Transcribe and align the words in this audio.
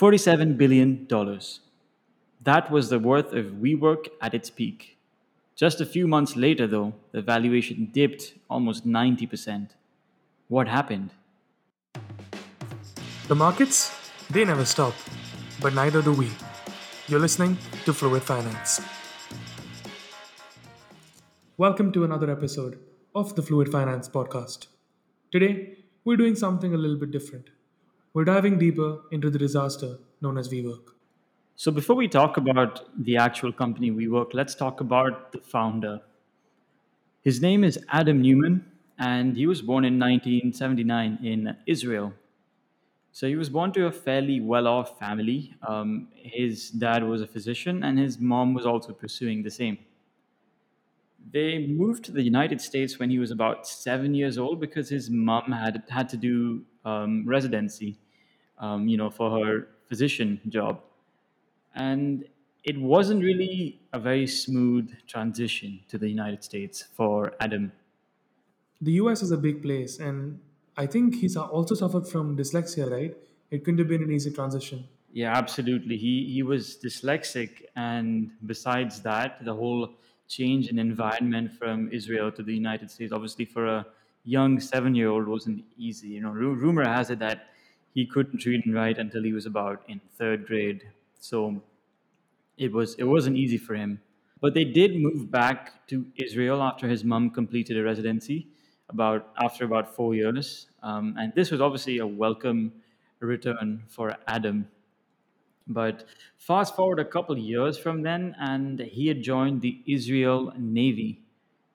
$47 0.00 0.56
billion. 0.56 1.06
That 2.42 2.70
was 2.70 2.88
the 2.88 2.98
worth 2.98 3.34
of 3.34 3.60
WeWork 3.60 4.08
at 4.22 4.32
its 4.32 4.48
peak. 4.48 4.96
Just 5.54 5.82
a 5.82 5.84
few 5.84 6.08
months 6.08 6.36
later, 6.36 6.66
though, 6.66 6.94
the 7.12 7.20
valuation 7.20 7.90
dipped 7.92 8.32
almost 8.48 8.86
90%. 8.86 9.68
What 10.48 10.68
happened? 10.68 11.10
The 13.28 13.34
markets, 13.34 13.94
they 14.30 14.42
never 14.42 14.64
stop, 14.64 14.94
but 15.60 15.74
neither 15.74 16.00
do 16.00 16.14
we. 16.14 16.30
You're 17.06 17.20
listening 17.20 17.58
to 17.84 17.92
Fluid 17.92 18.22
Finance. 18.22 18.80
Welcome 21.58 21.92
to 21.92 22.04
another 22.04 22.30
episode 22.30 22.78
of 23.14 23.36
the 23.36 23.42
Fluid 23.42 23.70
Finance 23.70 24.08
Podcast. 24.08 24.68
Today, 25.30 25.76
we're 26.06 26.16
doing 26.16 26.36
something 26.36 26.72
a 26.72 26.78
little 26.78 26.96
bit 26.96 27.10
different. 27.10 27.50
We're 28.12 28.24
diving 28.24 28.58
deeper 28.58 29.02
into 29.12 29.30
the 29.30 29.38
disaster 29.38 29.98
known 30.20 30.36
as 30.36 30.48
WeWork. 30.48 30.82
So, 31.54 31.70
before 31.70 31.94
we 31.94 32.08
talk 32.08 32.38
about 32.38 32.88
the 33.04 33.16
actual 33.16 33.52
company 33.52 33.92
WeWork, 33.92 34.34
let's 34.34 34.56
talk 34.56 34.80
about 34.80 35.30
the 35.30 35.38
founder. 35.38 36.00
His 37.22 37.40
name 37.40 37.62
is 37.62 37.78
Adam 37.88 38.20
Neumann, 38.20 38.64
and 38.98 39.36
he 39.36 39.46
was 39.46 39.62
born 39.62 39.84
in 39.84 39.96
1979 39.96 41.20
in 41.22 41.56
Israel. 41.68 42.12
So, 43.12 43.28
he 43.28 43.36
was 43.36 43.48
born 43.48 43.70
to 43.74 43.86
a 43.86 43.92
fairly 43.92 44.40
well 44.40 44.66
off 44.66 44.98
family. 44.98 45.54
Um, 45.62 46.08
his 46.16 46.70
dad 46.70 47.04
was 47.04 47.22
a 47.22 47.28
physician, 47.28 47.84
and 47.84 47.96
his 47.96 48.18
mom 48.18 48.54
was 48.54 48.66
also 48.66 48.92
pursuing 48.92 49.44
the 49.44 49.52
same. 49.52 49.78
They 51.30 51.64
moved 51.64 52.06
to 52.06 52.12
the 52.12 52.22
United 52.22 52.60
States 52.60 52.98
when 52.98 53.08
he 53.08 53.20
was 53.20 53.30
about 53.30 53.68
seven 53.68 54.14
years 54.14 54.36
old 54.36 54.58
because 54.58 54.88
his 54.88 55.10
mom 55.10 55.52
had 55.52 55.84
had 55.88 56.08
to 56.08 56.16
do 56.16 56.64
um, 56.84 57.24
residency, 57.26 57.96
um, 58.58 58.88
you 58.88 58.96
know, 58.96 59.10
for 59.10 59.30
her 59.44 59.68
physician 59.88 60.40
job, 60.48 60.80
and 61.74 62.24
it 62.64 62.78
wasn't 62.78 63.22
really 63.22 63.80
a 63.92 63.98
very 63.98 64.26
smooth 64.26 64.90
transition 65.06 65.80
to 65.88 65.98
the 65.98 66.08
United 66.08 66.44
States 66.44 66.82
for 66.82 67.32
Adam. 67.40 67.72
The 68.80 68.92
US 68.92 69.22
is 69.22 69.30
a 69.30 69.36
big 69.36 69.62
place, 69.62 69.98
and 69.98 70.40
I 70.76 70.86
think 70.86 71.16
he's 71.16 71.36
also 71.36 71.74
suffered 71.74 72.06
from 72.06 72.36
dyslexia, 72.36 72.90
right? 72.90 73.16
It 73.50 73.64
couldn't 73.64 73.78
have 73.78 73.88
been 73.88 74.02
an 74.02 74.12
easy 74.12 74.30
transition. 74.30 74.88
Yeah, 75.12 75.36
absolutely. 75.36 75.96
He 75.96 76.32
he 76.32 76.42
was 76.42 76.78
dyslexic, 76.82 77.62
and 77.74 78.30
besides 78.46 79.02
that, 79.02 79.44
the 79.44 79.54
whole 79.54 79.94
change 80.28 80.68
in 80.68 80.78
environment 80.78 81.52
from 81.52 81.90
Israel 81.92 82.30
to 82.32 82.42
the 82.42 82.54
United 82.54 82.90
States, 82.90 83.12
obviously 83.12 83.44
for 83.44 83.66
a 83.66 83.86
young 84.24 84.60
seven-year-old, 84.60 85.26
wasn't 85.26 85.64
easy. 85.76 86.08
You 86.08 86.20
know, 86.20 86.30
ru- 86.30 86.54
rumor 86.54 86.84
has 86.84 87.10
it 87.10 87.18
that 87.20 87.46
he 87.94 88.06
couldn't 88.06 88.44
read 88.46 88.64
and 88.64 88.74
write 88.74 88.98
until 88.98 89.22
he 89.22 89.32
was 89.32 89.46
about 89.46 89.82
in 89.88 90.00
third 90.16 90.46
grade. 90.46 90.82
So 91.18 91.62
it 92.56 92.72
was 92.72 92.94
it 92.96 93.04
wasn't 93.04 93.36
easy 93.36 93.58
for 93.58 93.74
him. 93.74 94.00
But 94.40 94.54
they 94.54 94.64
did 94.64 94.96
move 94.96 95.30
back 95.30 95.86
to 95.88 96.06
Israel 96.16 96.62
after 96.62 96.88
his 96.88 97.04
mom 97.04 97.30
completed 97.30 97.76
a 97.76 97.82
residency 97.82 98.48
about 98.88 99.28
after 99.38 99.64
about 99.64 99.94
four 99.94 100.14
years, 100.14 100.66
um, 100.82 101.14
and 101.18 101.32
this 101.34 101.50
was 101.50 101.60
obviously 101.60 101.98
a 101.98 102.06
welcome 102.06 102.72
return 103.20 103.82
for 103.88 104.16
Adam. 104.26 104.68
But 105.66 106.04
fast 106.36 106.74
forward 106.74 106.98
a 106.98 107.04
couple 107.04 107.38
years 107.38 107.78
from 107.78 108.02
then, 108.02 108.34
and 108.40 108.80
he 108.80 109.06
had 109.06 109.22
joined 109.22 109.60
the 109.60 109.80
Israel 109.86 110.52
Navy, 110.58 111.22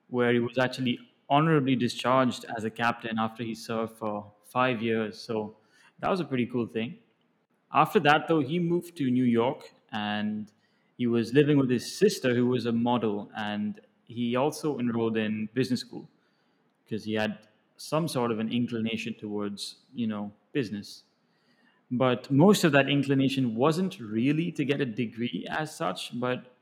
where 0.10 0.34
he 0.34 0.40
was 0.40 0.58
actually 0.58 1.00
honorably 1.30 1.76
discharged 1.76 2.46
as 2.56 2.64
a 2.64 2.70
captain 2.70 3.18
after 3.20 3.44
he 3.44 3.56
served 3.56 3.98
for 3.98 4.32
five 4.46 4.82
years. 4.82 5.20
So 5.20 5.58
that 6.00 6.10
was 6.10 6.20
a 6.20 6.26
pretty 6.26 6.46
cool 6.46 6.68
thing. 6.68 7.00
After 7.74 8.00
that, 8.02 8.28
though, 8.28 8.40
he 8.42 8.60
moved 8.60 8.96
to 8.98 9.10
New 9.12 9.24
York 9.24 9.72
and 9.92 10.52
he 10.98 11.08
was 11.08 11.34
living 11.34 11.58
with 11.58 11.70
his 11.70 11.98
sister, 11.98 12.34
who 12.36 12.48
was 12.48 12.66
a 12.66 12.72
model, 12.72 13.32
and 13.36 13.82
he 14.06 14.36
also 14.36 14.80
enrolled 14.80 15.18
in 15.18 15.50
business 15.54 15.82
school 15.82 16.10
because 16.86 17.04
he 17.06 17.14
had 17.14 17.48
some 17.78 18.08
sort 18.08 18.32
of 18.32 18.40
an 18.40 18.52
inclination 18.52 19.14
towards, 19.16 19.78
you 19.94 20.08
know, 20.08 20.34
business. 20.54 21.04
But 21.92 22.32
most 22.32 22.64
of 22.64 22.72
that 22.74 22.90
inclination 22.90 23.56
wasn't 23.56 24.00
really 24.00 24.52
to 24.54 24.66
get 24.66 24.82
a 24.82 24.86
degree 24.86 25.46
as 25.50 25.76
such, 25.76 26.20
but 26.20 26.56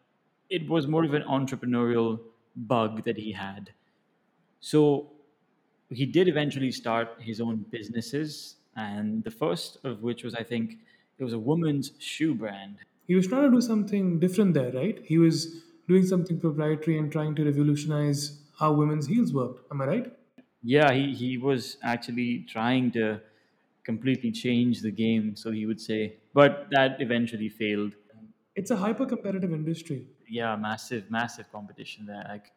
it 0.50 0.70
was 0.70 0.88
more 0.88 1.04
of 1.04 1.14
an 1.14 1.24
entrepreneurial 1.24 2.20
bug 2.56 3.04
that 3.04 3.18
he 3.18 3.32
had. 3.34 3.74
So 4.72 4.82
he 5.90 6.06
did 6.06 6.28
eventually 6.28 6.72
start 6.72 7.10
his 7.30 7.42
own 7.42 7.58
businesses, 7.78 8.58
and 8.76 9.24
the 9.24 9.32
first 9.32 9.78
of 9.84 10.02
which 10.02 10.24
was, 10.24 10.34
I 10.36 10.44
think, 10.44 10.80
it 11.20 11.24
was 11.24 11.34
a 11.34 11.40
woman's 11.40 11.92
shoe 12.00 12.34
brand. 12.34 12.78
He 13.08 13.16
was 13.16 13.28
trying 13.28 13.44
to 13.50 13.52
do 13.52 13.62
something 13.62 14.20
different 14.20 14.54
there, 14.54 14.72
right? 14.72 14.98
He 15.06 15.18
was 15.18 15.64
doing 15.88 16.06
something 16.06 16.40
proprietary 16.40 16.98
and 16.98 17.12
trying 17.12 17.36
to 17.36 17.44
revolutionize 17.46 18.42
how 18.60 18.72
women's 18.74 19.08
heels 19.08 19.34
worked. 19.34 19.70
Am 19.72 19.82
I 19.82 19.86
right? 19.86 20.14
Yeah, 20.64 20.92
he, 20.94 21.14
he 21.14 21.38
was 21.38 21.78
actually 21.84 22.46
trying 22.56 22.92
to 22.94 23.22
completely 23.84 24.32
change 24.32 24.82
the 24.82 24.92
game, 24.92 25.36
so 25.36 25.52
he 25.52 25.66
would 25.66 25.82
say, 25.82 26.18
but 26.34 26.68
that 26.72 27.02
eventually 27.02 27.50
failed. 27.50 27.94
It's 28.56 28.72
a 28.72 28.78
hyper 28.78 29.06
competitive 29.06 29.52
industry. 29.52 30.08
Yeah, 30.28 30.56
massive, 30.56 31.12
massive 31.12 31.52
competition 31.52 32.06
there. 32.06 32.26
Like, 32.30 32.54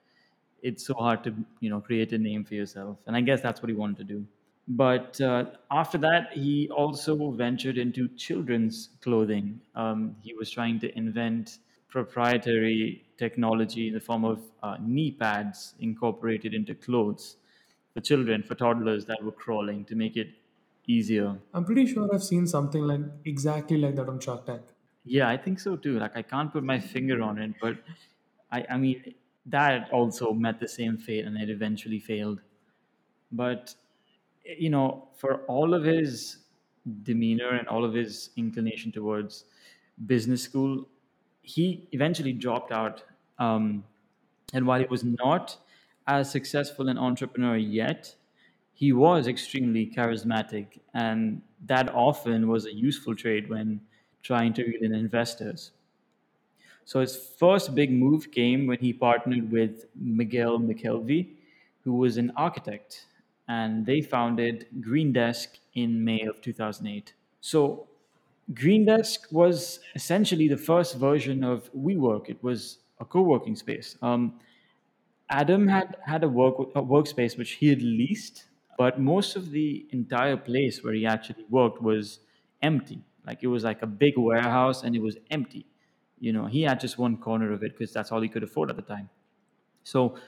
it's 0.67 0.87
so 0.87 0.95
hard 0.95 1.23
to 1.25 1.35
you 1.61 1.71
know 1.71 1.81
create 1.81 2.13
a 2.13 2.19
name 2.19 2.45
for 2.45 2.55
yourself, 2.55 2.99
and 3.07 3.17
I 3.17 3.21
guess 3.21 3.41
that's 3.41 3.63
what 3.63 3.69
he 3.69 3.75
wanted 3.75 3.99
to 3.99 4.05
do. 4.05 4.27
But 4.69 5.21
uh, 5.21 5.53
after 5.71 5.99
that, 5.99 6.33
he 6.33 6.69
also 6.71 7.31
ventured 7.31 7.79
into 7.79 8.09
children's 8.17 8.91
clothing. 9.01 9.61
Um, 9.77 10.17
he 10.23 10.35
was 10.35 10.51
trying 10.51 10.81
to 10.81 10.97
invent 10.99 11.59
proprietary 11.89 13.05
technology 13.17 13.89
in 13.89 13.95
the 13.95 14.01
form 14.01 14.25
of 14.25 14.41
uh, 14.63 14.77
knee 14.81 15.13
pads 15.13 15.75
incorporated 15.79 16.53
into 16.53 16.75
clothes 16.75 17.37
for 17.95 18.01
children, 18.01 18.43
for 18.43 18.55
toddlers 18.57 19.07
that 19.07 19.23
were 19.23 19.33
crawling 19.33 19.85
to 19.87 19.95
make 19.95 20.17
it 20.17 20.29
easier. 20.87 21.39
I'm 21.55 21.65
pretty 21.65 21.87
sure 21.87 22.09
I've 22.13 22.23
seen 22.25 22.47
something 22.47 22.83
like 22.83 23.01
exactly 23.25 23.79
like 23.79 23.95
that 23.97 24.09
on 24.09 24.21
Shark 24.21 24.47
Tank. 24.47 24.63
Yeah, 25.05 25.29
I 25.29 25.37
think 25.37 25.61
so 25.61 25.77
too. 25.77 25.99
Like 25.99 26.17
I 26.17 26.23
can't 26.23 26.53
put 26.53 26.65
my 26.65 26.81
finger 26.81 27.23
on 27.23 27.39
it, 27.39 27.55
but 27.61 27.79
I, 28.51 28.67
I 28.71 28.77
mean 28.77 29.15
that 29.47 29.91
also 29.93 30.33
met 30.33 30.61
the 30.61 30.69
same 30.69 30.97
fate 30.99 31.25
and 31.25 31.37
it 31.37 31.51
eventually 31.51 32.01
failed. 32.01 32.43
But 33.33 33.75
you 34.45 34.71
know, 34.71 35.09
for 35.17 35.45
all 35.47 35.75
of 35.75 35.85
his 35.85 36.39
demeanor 37.03 37.51
and 37.51 37.67
all 37.69 37.85
of 37.85 37.95
his 37.95 38.31
inclination 38.37 38.93
towards 38.93 39.45
business 40.07 40.43
school, 40.43 40.89
he 41.43 41.89
eventually 41.93 42.33
dropped 42.33 42.73
out. 42.73 43.05
Um, 43.39 43.85
and 44.53 44.67
while 44.67 44.81
he 44.81 44.87
was 44.87 45.05
not 45.05 45.59
as 46.07 46.31
successful 46.31 46.89
an 46.89 46.99
entrepreneur 46.99 47.57
yet, 47.57 48.15
he 48.75 48.93
was 48.93 49.27
extremely 49.27 49.87
charismatic, 49.87 50.81
and 50.95 51.43
that 51.65 51.89
often 51.95 52.49
was 52.49 52.67
a 52.67 52.75
useful 52.75 53.15
trait 53.15 53.49
when 53.49 53.81
trying 54.23 54.53
to 54.55 54.65
reel 54.65 54.83
in 54.83 54.95
investors. 54.95 55.73
So 56.87 57.01
his 57.01 57.17
first 57.17 57.75
big 57.75 57.93
move 57.93 58.33
came 58.33 58.67
when 58.67 58.79
he 58.79 58.95
partnered 58.95 59.53
with 59.53 59.87
Miguel 59.97 60.59
McKelvey, 60.61 61.29
who 61.85 61.95
was 61.95 62.17
an 62.17 62.33
architect, 62.37 63.07
and 63.49 63.87
they 63.87 64.01
founded 64.01 64.69
Green 64.81 65.13
Desk 65.13 65.59
in 65.75 66.05
May 66.05 66.23
of 66.23 66.41
2008. 66.41 67.15
So 67.43 67.89
Green 68.55 68.87
Desk 68.87 69.29
was 69.33 69.81
essentially 69.95 70.49
the 70.49 70.57
first 70.57 70.97
version 70.97 71.45
of 71.45 71.73
WeWork. 71.75 72.31
It 72.31 72.43
was 72.43 72.79
a 73.01 73.05
co-working 73.05 73.57
space. 73.57 73.97
Um, 74.03 74.41
Adam 75.31 75.69
had 75.69 75.97
had 76.05 76.25
a 76.25 76.29
work 76.29 76.57
a 76.77 76.83
workspace 76.83 77.37
which 77.39 77.53
he 77.53 77.69
had 77.69 77.83
leased 77.83 78.47
but 78.79 79.01
most 79.01 79.37
of 79.37 79.51
the 79.51 79.87
entire 79.91 80.37
place 80.37 80.83
where 80.85 80.95
he 80.95 81.05
actually 81.07 81.45
worked 81.51 81.83
was 81.83 82.21
empty 82.63 83.01
like 83.27 83.43
it 83.43 83.49
was 83.49 83.65
like 83.65 83.83
a 83.83 83.87
big 83.87 84.15
warehouse 84.17 84.85
and 84.85 84.95
it 84.95 85.03
was 85.03 85.17
empty 85.31 85.67
you 86.19 86.33
know 86.33 86.47
he 86.47 86.63
had 86.63 86.81
just 86.81 86.99
one 86.99 87.17
corner 87.17 87.53
of 87.53 87.63
it 87.63 87.73
because 87.73 87.93
that's 87.93 88.13
all 88.13 88.21
he 88.21 88.29
could 88.29 88.43
afford 88.43 88.71
at 88.71 88.77
the 88.77 88.83
time. 88.83 89.11
So 89.85 90.19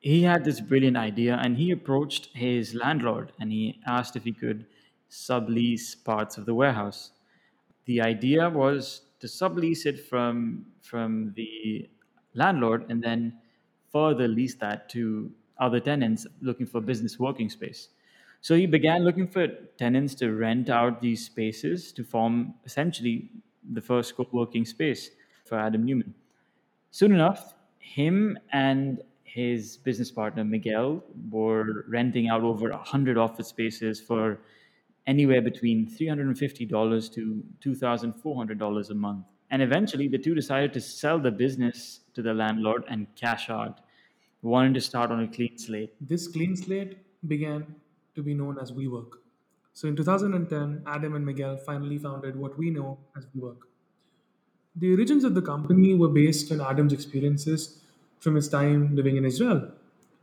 he 0.00 0.22
had 0.22 0.44
this 0.44 0.60
brilliant 0.60 0.96
idea 0.96 1.36
and 1.42 1.56
he 1.56 1.70
approached 1.70 2.28
his 2.34 2.74
landlord 2.74 3.32
and 3.40 3.52
he 3.52 3.80
asked 3.86 4.16
if 4.16 4.24
he 4.24 4.32
could 4.32 4.66
sublease 5.10 6.02
parts 6.04 6.38
of 6.38 6.46
the 6.46 6.54
warehouse. 6.54 7.12
The 7.84 8.00
idea 8.02 8.50
was 8.50 9.02
to 9.20 9.26
sublease 9.26 9.86
it 9.86 10.00
from 10.08 10.72
from 10.82 11.32
the 11.34 11.88
landlord 12.34 12.90
and 12.90 13.02
then 13.02 13.40
further 13.90 14.28
lease 14.28 14.56
that 14.56 14.88
to 14.90 15.32
other 15.58 15.80
tenants 15.80 16.26
looking 16.40 16.66
for 16.66 16.80
business 16.80 17.18
working 17.18 17.48
space. 17.48 17.88
So 18.40 18.54
he 18.54 18.66
began 18.66 19.04
looking 19.04 19.26
for 19.26 19.46
tenants 19.78 20.14
to 20.16 20.32
rent 20.32 20.68
out 20.68 21.00
these 21.00 21.24
spaces 21.24 21.92
to 21.92 22.04
form 22.04 22.54
essentially 22.64 23.30
the 23.72 23.80
first 23.80 24.16
co 24.16 24.28
working 24.32 24.64
space 24.64 25.10
for 25.46 25.58
Adam 25.58 25.84
Neumann. 25.84 26.14
Soon 26.90 27.12
enough, 27.12 27.54
him 27.78 28.38
and 28.52 29.02
his 29.24 29.76
business 29.76 30.10
partner 30.10 30.44
Miguel 30.44 31.02
were 31.30 31.84
renting 31.88 32.28
out 32.28 32.42
over 32.42 32.70
100 32.70 33.18
office 33.18 33.48
spaces 33.48 34.00
for 34.00 34.38
anywhere 35.06 35.42
between 35.42 35.86
$350 35.86 37.12
to 37.14 37.44
$2,400 37.64 38.90
a 38.90 38.94
month. 38.94 39.26
And 39.50 39.62
eventually, 39.62 40.08
the 40.08 40.18
two 40.18 40.34
decided 40.34 40.72
to 40.72 40.80
sell 40.80 41.18
the 41.18 41.30
business 41.30 42.00
to 42.14 42.22
the 42.22 42.34
landlord 42.34 42.84
and 42.88 43.06
cash 43.14 43.48
out, 43.48 43.80
wanting 44.42 44.74
to 44.74 44.80
start 44.80 45.10
on 45.10 45.22
a 45.22 45.28
clean 45.28 45.56
slate. 45.56 45.94
This 46.00 46.26
clean 46.26 46.56
slate 46.56 46.98
began 47.28 47.76
to 48.14 48.22
be 48.22 48.34
known 48.34 48.58
as 48.58 48.72
WeWork. 48.72 49.12
So 49.74 49.86
in 49.86 49.94
2010, 49.94 50.82
Adam 50.86 51.14
and 51.14 51.24
Miguel 51.24 51.56
finally 51.58 51.98
founded 51.98 52.34
what 52.34 52.58
we 52.58 52.70
know 52.70 52.98
as 53.16 53.26
WeWork. 53.36 53.58
The 54.76 54.92
origins 54.92 55.24
of 55.24 55.34
the 55.34 55.42
company 55.42 55.94
were 55.94 56.08
based 56.08 56.52
on 56.52 56.60
Adam's 56.60 56.92
experiences 56.92 57.80
from 58.20 58.34
his 58.36 58.48
time 58.48 58.94
living 58.94 59.16
in 59.16 59.24
Israel. 59.24 59.72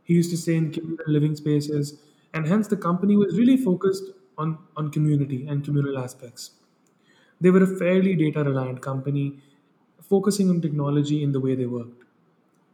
He 0.02 0.14
used 0.14 0.30
to 0.30 0.36
stay 0.36 0.56
in 0.56 0.72
communal 0.72 1.04
living 1.08 1.34
spaces, 1.36 1.98
and 2.32 2.46
hence 2.46 2.68
the 2.68 2.76
company 2.76 3.16
was 3.16 3.36
really 3.36 3.56
focused 3.56 4.04
on, 4.38 4.58
on 4.76 4.90
community 4.90 5.46
and 5.46 5.64
communal 5.64 5.98
aspects. 5.98 6.52
They 7.40 7.50
were 7.50 7.62
a 7.62 7.78
fairly 7.78 8.16
data 8.16 8.44
reliant 8.44 8.82
company, 8.82 9.42
focusing 10.02 10.50
on 10.50 10.60
technology 10.60 11.22
in 11.22 11.32
the 11.32 11.40
way 11.40 11.54
they 11.54 11.66
worked. 11.66 12.04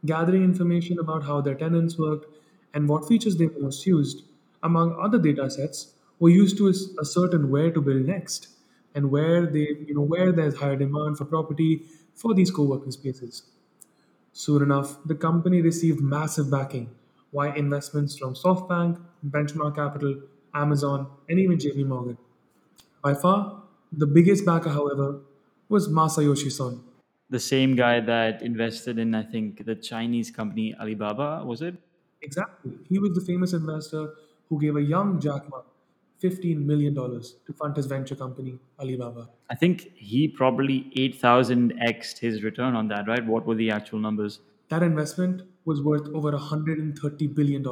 Gathering 0.05 0.43
information 0.43 0.99
about 0.99 1.23
how 1.23 1.41
their 1.41 1.55
tenants 1.55 1.97
worked 1.97 2.27
and 2.73 2.89
what 2.89 3.07
features 3.07 3.37
they 3.37 3.47
most 3.47 3.85
used, 3.85 4.23
among 4.63 4.99
other 4.99 5.19
data 5.19 5.49
sets, 5.49 5.95
were 6.19 6.29
used 6.29 6.57
to 6.57 6.69
as- 6.69 6.95
ascertain 6.99 7.49
where 7.49 7.71
to 7.71 7.81
build 7.81 8.05
next 8.05 8.49
and 8.95 9.11
where 9.11 9.45
they, 9.45 9.67
you 9.87 9.93
know, 9.93 10.01
where 10.01 10.31
there's 10.31 10.55
higher 10.57 10.75
demand 10.75 11.17
for 11.17 11.25
property 11.25 11.83
for 12.13 12.33
these 12.33 12.51
co-working 12.51 12.91
spaces. 12.91 13.43
Soon 14.33 14.61
enough, 14.63 14.97
the 15.05 15.15
company 15.15 15.61
received 15.61 16.01
massive 16.01 16.49
backing 16.49 16.89
via 17.33 17.53
investments 17.55 18.17
from 18.17 18.33
SoftBank, 18.33 18.99
Benchmark 19.27 19.75
Capital, 19.75 20.21
Amazon, 20.53 21.07
and 21.29 21.39
even 21.39 21.57
JP 21.57 21.85
Morgan. 21.87 22.17
By 23.03 23.13
far, 23.13 23.63
the 23.91 24.07
biggest 24.07 24.45
backer, 24.45 24.69
however, 24.69 25.21
was 25.69 25.87
Masayoshi 25.87 26.51
Son. 26.51 26.83
The 27.29 27.39
same 27.39 27.75
guy 27.75 27.99
that 28.01 28.41
invested 28.41 28.99
in, 28.99 29.15
I 29.15 29.23
think, 29.23 29.65
the 29.65 29.75
Chinese 29.75 30.31
company 30.31 30.75
Alibaba, 30.79 31.43
was 31.45 31.61
it? 31.61 31.75
Exactly. 32.21 32.73
He 32.87 32.99
was 32.99 33.13
the 33.15 33.21
famous 33.21 33.53
investor 33.53 34.13
who 34.49 34.59
gave 34.59 34.75
a 34.75 34.81
young 34.81 35.19
Jack 35.19 35.49
Ma 35.49 35.61
$15 36.21 36.57
million 36.57 36.93
to 36.93 37.53
fund 37.53 37.75
his 37.75 37.85
venture 37.87 38.15
company, 38.15 38.59
Alibaba. 38.79 39.29
I 39.49 39.55
think 39.55 39.91
he 39.95 40.27
probably 40.27 40.91
8,000x 40.95 42.19
his 42.19 42.43
return 42.43 42.75
on 42.75 42.87
that, 42.89 43.07
right? 43.07 43.25
What 43.25 43.45
were 43.45 43.55
the 43.55 43.71
actual 43.71 43.99
numbers? 43.99 44.39
That 44.69 44.83
investment 44.83 45.43
was 45.65 45.81
worth 45.81 46.07
over 46.13 46.31
$130 46.31 47.35
billion 47.35 47.65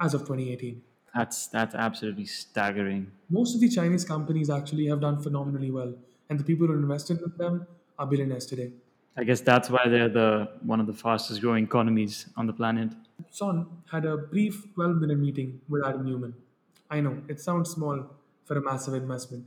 as 0.00 0.14
of 0.14 0.20
2018. 0.22 0.82
That's 1.14 1.46
that's 1.46 1.76
absolutely 1.76 2.26
staggering. 2.26 3.12
Most 3.30 3.54
of 3.54 3.60
the 3.60 3.68
Chinese 3.68 4.04
companies 4.04 4.50
actually 4.50 4.86
have 4.86 5.00
done 5.00 5.22
phenomenally 5.22 5.70
well, 5.70 5.94
and 6.28 6.40
the 6.40 6.44
people 6.44 6.66
who 6.66 6.72
invested 6.72 7.20
in 7.22 7.32
them 7.38 7.66
are 7.98 8.06
billionaires 8.06 8.46
today. 8.46 8.72
I 9.16 9.22
guess 9.22 9.40
that's 9.40 9.70
why 9.70 9.88
they're 9.88 10.08
the 10.08 10.50
one 10.62 10.80
of 10.80 10.88
the 10.88 10.92
fastest 10.92 11.40
growing 11.40 11.64
economies 11.64 12.26
on 12.36 12.48
the 12.48 12.52
planet. 12.52 12.90
Son 13.30 13.68
had 13.92 14.04
a 14.04 14.16
brief 14.16 14.74
12 14.74 14.96
minute 14.96 15.18
meeting 15.18 15.60
with 15.68 15.86
Adam 15.86 16.04
Newman. 16.04 16.34
I 16.94 17.00
know, 17.00 17.22
it 17.28 17.40
sounds 17.40 17.70
small 17.70 18.06
for 18.44 18.56
a 18.56 18.62
massive 18.62 18.94
investment, 18.94 19.46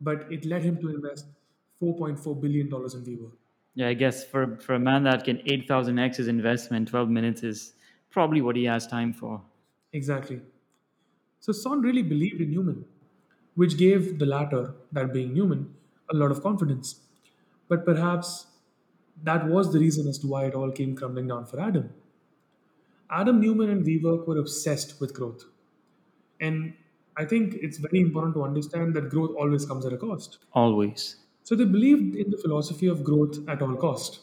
but 0.00 0.26
it 0.30 0.44
led 0.44 0.62
him 0.62 0.80
to 0.80 0.90
invest 0.90 1.26
$4.4 1.82 2.40
billion 2.40 2.66
in 2.68 3.04
Vivo. 3.04 3.32
Yeah, 3.74 3.88
I 3.88 3.94
guess 3.94 4.24
for 4.24 4.56
for 4.58 4.74
a 4.74 4.78
man 4.78 5.04
that 5.04 5.24
can 5.24 5.38
8,000x 5.38 6.16
his 6.16 6.28
investment, 6.28 6.88
12 6.88 7.08
minutes 7.08 7.42
is 7.42 7.72
probably 8.10 8.42
what 8.42 8.56
he 8.56 8.64
has 8.64 8.86
time 8.86 9.12
for. 9.12 9.40
Exactly. 9.92 10.40
So 11.40 11.52
Son 11.52 11.80
really 11.80 12.02
believed 12.02 12.40
in 12.40 12.50
Newman, 12.50 12.84
which 13.54 13.76
gave 13.78 14.18
the 14.18 14.26
latter, 14.26 14.74
that 14.92 15.12
being 15.12 15.32
Newman, 15.34 15.74
a 16.12 16.16
lot 16.16 16.30
of 16.30 16.42
confidence. 16.42 17.00
But 17.68 17.84
perhaps 17.86 18.46
that 19.30 19.48
was 19.48 19.72
the 19.72 19.80
reason 19.80 20.06
as 20.06 20.18
to 20.18 20.26
why 20.26 20.44
it 20.44 20.54
all 20.54 20.70
came 20.70 20.94
crumbling 20.94 21.28
down 21.28 21.46
for 21.46 21.60
Adam. 21.60 21.90
Adam 23.10 23.40
Newman 23.40 23.70
and 23.70 23.84
WeWork 23.84 24.26
were 24.26 24.38
obsessed 24.38 25.00
with 25.00 25.14
growth. 25.14 25.44
And 26.42 26.74
I 27.16 27.24
think 27.24 27.54
it's 27.54 27.78
very 27.78 28.00
important 28.00 28.34
to 28.34 28.44
understand 28.44 28.94
that 28.96 29.08
growth 29.08 29.34
always 29.36 29.64
comes 29.64 29.86
at 29.86 29.94
a 29.94 29.96
cost. 29.96 30.38
Always. 30.52 31.16
So 31.44 31.54
they 31.54 31.64
believed 31.64 32.16
in 32.16 32.30
the 32.30 32.36
philosophy 32.36 32.86
of 32.86 33.02
growth 33.04 33.38
at 33.48 33.62
all 33.62 33.76
cost, 33.76 34.20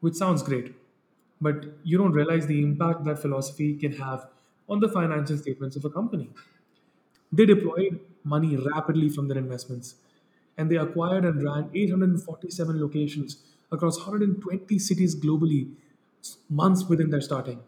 which 0.00 0.14
sounds 0.14 0.42
great, 0.42 0.74
but 1.40 1.66
you 1.84 1.98
don't 1.98 2.12
realize 2.12 2.46
the 2.46 2.62
impact 2.62 3.04
that 3.04 3.18
philosophy 3.18 3.76
can 3.76 3.92
have 3.92 4.28
on 4.68 4.80
the 4.80 4.88
financial 4.88 5.36
statements 5.36 5.76
of 5.76 5.84
a 5.84 5.90
company. 5.90 6.30
They 7.32 7.46
deployed 7.46 8.00
money 8.24 8.56
rapidly 8.56 9.08
from 9.08 9.28
their 9.28 9.38
investments, 9.38 9.96
and 10.58 10.70
they 10.70 10.76
acquired 10.76 11.24
and 11.24 11.42
ran 11.42 11.70
847 11.74 12.80
locations 12.80 13.42
across 13.72 13.98
120 13.98 14.78
cities 14.78 15.16
globally 15.16 15.74
months 16.50 16.84
within 16.84 17.10
their 17.10 17.22
starting. 17.22 17.62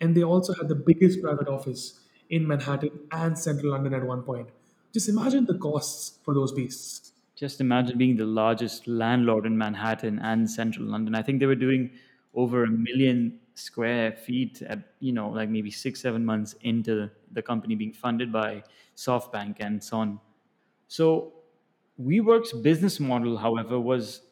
And 0.00 0.16
they 0.16 0.22
also 0.22 0.54
had 0.54 0.68
the 0.68 0.74
biggest 0.74 1.20
private 1.22 1.48
office 1.48 2.00
in 2.30 2.46
Manhattan 2.46 2.90
and 3.12 3.38
central 3.38 3.72
London 3.72 3.94
at 3.94 4.04
one 4.04 4.22
point. 4.22 4.48
Just 4.92 5.08
imagine 5.08 5.44
the 5.44 5.58
costs 5.58 6.18
for 6.24 6.34
those 6.34 6.52
beasts. 6.52 7.12
Just 7.36 7.60
imagine 7.60 7.98
being 7.98 8.16
the 8.16 8.24
largest 8.24 8.86
landlord 8.86 9.44
in 9.44 9.58
Manhattan 9.58 10.20
and 10.20 10.48
central 10.48 10.86
London. 10.86 11.14
I 11.14 11.22
think 11.22 11.40
they 11.40 11.46
were 11.46 11.56
doing 11.56 11.90
over 12.34 12.64
a 12.64 12.70
million 12.70 13.40
square 13.54 14.12
feet 14.12 14.62
at, 14.62 14.78
you 15.00 15.12
know, 15.12 15.28
like 15.30 15.48
maybe 15.48 15.70
six, 15.70 16.00
seven 16.00 16.24
months 16.24 16.54
into 16.62 17.10
the 17.32 17.42
company 17.42 17.74
being 17.74 17.92
funded 17.92 18.32
by 18.32 18.62
SoftBank 18.96 19.56
and 19.60 19.82
so 19.82 19.98
on. 19.98 20.20
So 20.88 21.32
WeWork's 22.00 22.52
business 22.52 23.00
model, 23.00 23.36
however, 23.36 23.80
was, 23.80 24.22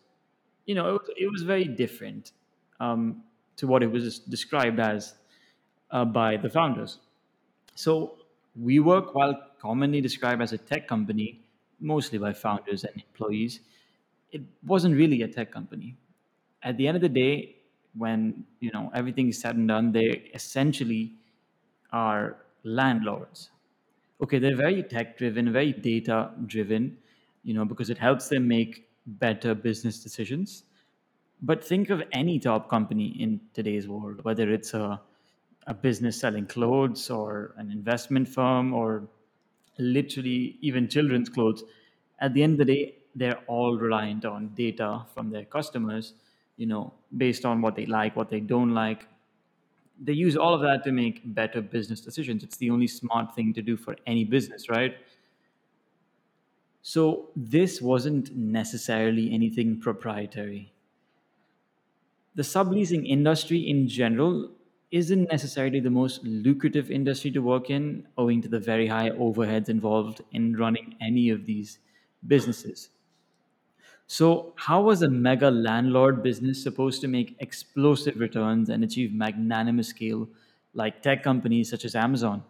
you 0.66 0.74
know, 0.74 0.88
it 0.88 0.92
was, 0.92 1.10
it 1.16 1.32
was 1.32 1.42
very 1.42 1.64
different 1.64 2.32
um, 2.80 3.22
to 3.56 3.66
what 3.66 3.82
it 3.82 3.90
was 3.90 4.20
described 4.20 4.80
as 4.80 5.14
uh, 5.90 6.04
by 6.04 6.36
the 6.36 6.48
founders. 6.48 6.98
So 7.82 8.18
WeWork, 8.60 9.12
while 9.12 9.34
commonly 9.58 10.00
described 10.00 10.40
as 10.40 10.52
a 10.52 10.58
tech 10.58 10.86
company, 10.86 11.40
mostly 11.80 12.16
by 12.16 12.32
founders 12.32 12.84
and 12.84 12.94
employees, 12.94 13.58
it 14.30 14.42
wasn't 14.64 14.94
really 14.94 15.22
a 15.22 15.28
tech 15.28 15.50
company. 15.50 15.96
At 16.62 16.76
the 16.76 16.86
end 16.86 16.96
of 16.96 17.02
the 17.02 17.08
day, 17.08 17.56
when 17.94 18.44
you 18.60 18.70
know 18.70 18.90
everything 18.94 19.28
is 19.28 19.40
said 19.40 19.56
and 19.56 19.66
done, 19.66 19.90
they 19.90 20.30
essentially 20.32 21.14
are 21.90 22.36
landlords. 22.62 23.50
Okay, 24.22 24.38
they're 24.38 24.62
very 24.68 24.84
tech 24.84 25.18
driven, 25.18 25.52
very 25.52 25.72
data 25.72 26.30
driven, 26.46 26.96
you 27.42 27.52
know, 27.52 27.64
because 27.64 27.90
it 27.90 27.98
helps 27.98 28.28
them 28.28 28.46
make 28.46 28.88
better 29.06 29.56
business 29.56 30.00
decisions. 30.00 30.62
But 31.42 31.64
think 31.64 31.90
of 31.90 32.04
any 32.12 32.38
top 32.38 32.70
company 32.70 33.08
in 33.20 33.40
today's 33.52 33.88
world, 33.88 34.22
whether 34.22 34.52
it's 34.52 34.72
a, 34.72 35.00
a 35.66 35.74
business 35.74 36.18
selling 36.18 36.46
clothes 36.46 37.10
or 37.10 37.54
an 37.56 37.70
investment 37.70 38.28
firm 38.28 38.72
or 38.74 39.08
literally 39.78 40.58
even 40.60 40.88
children's 40.88 41.28
clothes. 41.28 41.62
At 42.20 42.34
the 42.34 42.42
end 42.42 42.60
of 42.60 42.66
the 42.66 42.74
day, 42.74 42.94
they're 43.14 43.40
all 43.46 43.76
reliant 43.76 44.24
on 44.24 44.48
data 44.54 45.04
from 45.14 45.30
their 45.30 45.44
customers, 45.44 46.14
you 46.56 46.66
know, 46.66 46.92
based 47.16 47.44
on 47.44 47.60
what 47.60 47.76
they 47.76 47.86
like, 47.86 48.16
what 48.16 48.30
they 48.30 48.40
don't 48.40 48.74
like. 48.74 49.06
They 50.02 50.14
use 50.14 50.36
all 50.36 50.54
of 50.54 50.62
that 50.62 50.82
to 50.84 50.92
make 50.92 51.20
better 51.34 51.60
business 51.60 52.00
decisions. 52.00 52.42
It's 52.42 52.56
the 52.56 52.70
only 52.70 52.86
smart 52.86 53.34
thing 53.34 53.52
to 53.54 53.62
do 53.62 53.76
for 53.76 53.96
any 54.06 54.24
business, 54.24 54.68
right? 54.68 54.96
So 56.82 57.28
this 57.36 57.80
wasn't 57.80 58.34
necessarily 58.34 59.32
anything 59.32 59.80
proprietary. 59.80 60.72
The 62.34 62.42
subleasing 62.42 63.06
industry 63.06 63.58
in 63.58 63.86
general 63.86 64.50
isn't 64.92 65.30
necessarily 65.32 65.80
the 65.80 65.90
most 65.90 66.22
lucrative 66.24 66.90
industry 66.90 67.30
to 67.32 67.40
work 67.42 67.70
in, 67.70 68.06
owing 68.18 68.40
to 68.42 68.48
the 68.48 68.60
very 68.60 68.86
high 68.86 69.10
overheads 69.10 69.68
involved 69.68 70.22
in 70.32 70.56
running 70.56 70.96
any 71.00 71.30
of 71.30 71.46
these 71.46 71.80
businesses. 72.26 72.90
So, 74.06 74.52
how 74.56 74.80
was 74.82 75.02
a 75.02 75.10
mega 75.10 75.50
landlord 75.50 76.22
business 76.22 76.62
supposed 76.62 77.00
to 77.00 77.08
make 77.08 77.34
explosive 77.40 78.16
returns 78.20 78.68
and 78.68 78.84
achieve 78.84 79.12
magnanimous 79.12 79.88
scale 79.88 80.28
like 80.72 81.02
tech 81.02 81.22
companies 81.24 81.68
such 81.70 81.84
as 81.84 81.96
Amazon? 81.96 82.44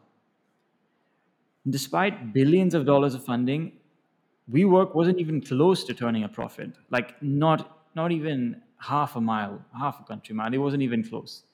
Despite 1.68 2.32
billions 2.32 2.74
of 2.74 2.86
dollars 2.86 3.14
of 3.14 3.24
funding, 3.24 3.78
WeWork 4.50 4.94
wasn't 4.94 5.18
even 5.20 5.40
close 5.40 5.84
to 5.84 5.94
turning 5.94 6.24
a 6.24 6.28
profit. 6.28 6.72
Like 6.90 7.20
not 7.22 7.86
not 7.94 8.10
even 8.12 8.62
half 8.78 9.16
a 9.16 9.20
mile, 9.20 9.64
half 9.78 10.00
a 10.00 10.04
country 10.04 10.34
mile. 10.34 10.52
It 10.52 10.58
wasn't 10.58 10.82
even 10.82 11.02
close. 11.08 11.44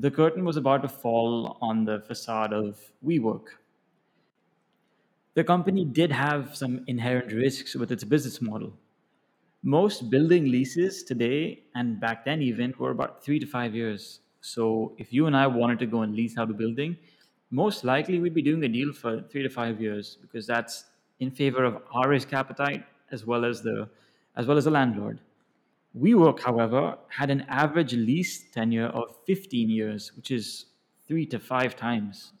The 0.00 0.10
curtain 0.10 0.44
was 0.44 0.56
about 0.56 0.82
to 0.82 0.88
fall 0.88 1.56
on 1.60 1.84
the 1.84 2.00
facade 2.00 2.52
of 2.52 2.92
WeWork. 3.04 3.58
The 5.34 5.42
company 5.44 5.84
did 5.84 6.12
have 6.12 6.56
some 6.56 6.84
inherent 6.86 7.32
risks 7.32 7.74
with 7.74 7.90
its 7.90 8.04
business 8.04 8.40
model. 8.40 8.78
Most 9.62 10.10
building 10.10 10.46
leases 10.46 11.02
today 11.04 11.64
and 11.74 12.00
back 12.00 12.24
then 12.24 12.42
even 12.42 12.74
were 12.78 12.90
about 12.92 13.24
three 13.24 13.38
to 13.40 13.46
five 13.46 13.74
years. 13.74 14.20
So 14.40 14.94
if 14.98 15.12
you 15.12 15.26
and 15.26 15.36
I 15.36 15.46
wanted 15.48 15.78
to 15.80 15.86
go 15.86 16.02
and 16.02 16.14
lease 16.14 16.38
out 16.38 16.50
a 16.50 16.54
building, 16.54 16.96
most 17.50 17.84
likely 17.84 18.18
we'd 18.20 18.34
be 18.34 18.42
doing 18.42 18.64
a 18.64 18.68
deal 18.68 18.92
for 18.92 19.22
three 19.22 19.42
to 19.42 19.50
five 19.50 19.80
years 19.80 20.16
because 20.20 20.46
that's 20.46 20.86
in 21.20 21.30
favor 21.30 21.64
of 21.64 21.82
our 21.92 22.08
risk 22.08 22.32
appetite 22.32 22.86
as 23.10 23.26
well 23.26 23.44
as 23.44 23.62
the 23.62 23.90
as 24.36 24.46
well 24.46 24.56
as 24.56 24.64
the 24.64 24.70
landlord. 24.70 25.20
WeWork, 25.98 26.40
however, 26.40 26.96
had 27.08 27.30
an 27.30 27.42
average 27.48 27.94
lease 27.94 28.44
tenure 28.52 28.86
of 28.86 29.16
15 29.26 29.68
years, 29.68 30.12
which 30.16 30.30
is 30.30 30.66
three 31.08 31.26
to 31.26 31.40
five 31.40 31.74
times. 31.74 32.32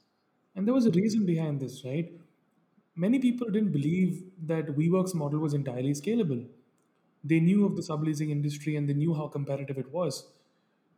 And 0.54 0.66
there 0.66 0.74
was 0.74 0.86
a 0.86 0.90
reason 0.90 1.26
behind 1.26 1.60
this, 1.60 1.84
right? 1.84 2.12
Many 2.94 3.18
people 3.18 3.48
didn't 3.50 3.72
believe 3.72 4.22
that 4.46 4.66
WeWork's 4.66 5.14
model 5.14 5.40
was 5.40 5.54
entirely 5.54 5.92
scalable. 5.92 6.46
They 7.24 7.40
knew 7.40 7.66
of 7.66 7.76
the 7.76 7.82
subleasing 7.82 8.30
industry 8.30 8.76
and 8.76 8.88
they 8.88 8.94
knew 8.94 9.14
how 9.14 9.26
competitive 9.26 9.78
it 9.78 9.90
was. 9.90 10.26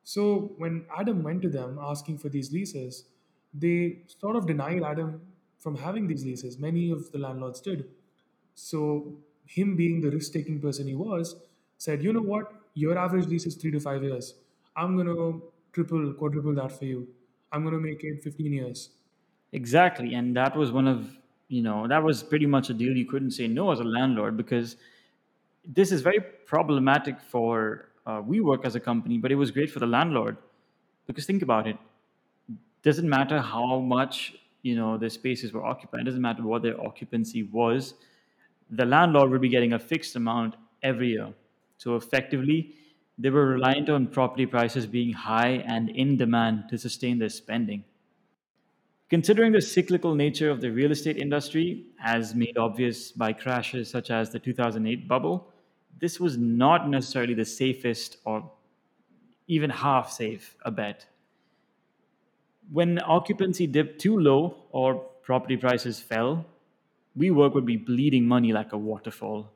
So 0.04 0.52
when 0.58 0.84
Adam 0.96 1.22
went 1.22 1.42
to 1.42 1.48
them 1.48 1.78
asking 1.80 2.18
for 2.18 2.28
these 2.28 2.52
leases, 2.52 3.04
they 3.54 4.00
sort 4.06 4.36
of 4.36 4.46
denied 4.46 4.82
Adam 4.82 5.22
from 5.58 5.76
having 5.76 6.06
these 6.06 6.24
leases. 6.24 6.58
Many 6.58 6.90
of 6.90 7.12
the 7.12 7.18
landlords 7.18 7.60
did. 7.60 7.88
So 8.54 9.14
him 9.46 9.76
being 9.76 10.00
the 10.00 10.10
risk-taking 10.10 10.60
person 10.60 10.86
he 10.86 10.94
was, 10.94 11.36
said, 11.82 12.00
you 12.00 12.12
know 12.12 12.22
what, 12.22 12.52
your 12.74 12.96
average 12.96 13.26
lease 13.26 13.44
is 13.44 13.56
three 13.56 13.72
to 13.72 13.80
five 13.80 14.04
years. 14.04 14.34
I'm 14.76 14.96
gonna 14.96 15.40
triple, 15.72 16.12
quadruple 16.12 16.54
that 16.54 16.70
for 16.78 16.84
you. 16.84 17.08
I'm 17.50 17.64
gonna 17.64 17.80
make 17.80 18.04
it 18.04 18.22
15 18.22 18.52
years. 18.52 18.90
Exactly, 19.52 20.14
and 20.14 20.36
that 20.36 20.56
was 20.56 20.70
one 20.70 20.86
of 20.86 21.18
you 21.48 21.60
know 21.60 21.88
that 21.88 22.02
was 22.02 22.22
pretty 22.22 22.46
much 22.46 22.70
a 22.70 22.74
deal 22.74 22.96
you 22.96 23.04
couldn't 23.04 23.32
say 23.32 23.48
no 23.48 23.72
as 23.72 23.80
a 23.80 23.88
landlord 23.96 24.36
because 24.36 24.76
this 25.64 25.90
is 25.90 26.02
very 26.02 26.20
problematic 26.52 27.20
for 27.20 27.88
uh, 28.06 28.22
WeWork 28.22 28.64
as 28.64 28.76
a 28.76 28.80
company, 28.80 29.18
but 29.18 29.32
it 29.32 29.34
was 29.34 29.50
great 29.50 29.70
for 29.70 29.80
the 29.80 29.92
landlord 29.98 30.36
because 31.08 31.26
think 31.26 31.42
about 31.42 31.66
it. 31.66 31.76
Doesn't 32.84 33.08
matter 33.08 33.40
how 33.40 33.80
much 33.80 34.36
you 34.62 34.76
know 34.76 34.96
the 34.96 35.10
spaces 35.10 35.52
were 35.52 35.64
occupied. 35.64 36.02
It 36.02 36.04
doesn't 36.04 36.26
matter 36.30 36.44
what 36.44 36.62
their 36.62 36.80
occupancy 36.80 37.42
was. 37.42 37.94
The 38.70 38.86
landlord 38.86 39.30
would 39.30 39.40
be 39.40 39.48
getting 39.48 39.72
a 39.72 39.80
fixed 39.80 40.14
amount 40.14 40.54
every 40.82 41.08
year. 41.08 41.32
So 41.82 41.96
effectively, 41.96 42.76
they 43.18 43.30
were 43.30 43.44
reliant 43.44 43.90
on 43.90 44.06
property 44.06 44.46
prices 44.46 44.86
being 44.86 45.12
high 45.12 45.64
and 45.66 45.90
in 45.90 46.16
demand 46.16 46.68
to 46.68 46.78
sustain 46.78 47.18
their 47.18 47.28
spending. 47.28 47.82
Considering 49.10 49.50
the 49.50 49.60
cyclical 49.60 50.14
nature 50.14 50.48
of 50.48 50.60
the 50.60 50.70
real 50.70 50.92
estate 50.92 51.16
industry, 51.16 51.86
as 52.00 52.36
made 52.36 52.56
obvious 52.56 53.10
by 53.10 53.32
crashes 53.32 53.90
such 53.90 54.12
as 54.12 54.30
the 54.30 54.38
2008 54.38 55.08
bubble, 55.08 55.52
this 55.98 56.20
was 56.20 56.38
not 56.38 56.88
necessarily 56.88 57.34
the 57.34 57.44
safest 57.44 58.18
or 58.24 58.48
even 59.48 59.68
half 59.68 60.12
safe 60.12 60.54
a 60.64 60.70
bet. 60.70 61.04
When 62.70 63.00
occupancy 63.00 63.66
dipped 63.66 64.00
too 64.00 64.20
low 64.20 64.68
or 64.70 64.94
property 65.24 65.56
prices 65.56 65.98
fell, 65.98 66.46
WeWork 67.18 67.54
would 67.54 67.66
be 67.66 67.76
bleeding 67.76 68.24
money 68.24 68.52
like 68.52 68.72
a 68.72 68.78
waterfall. 68.78 69.50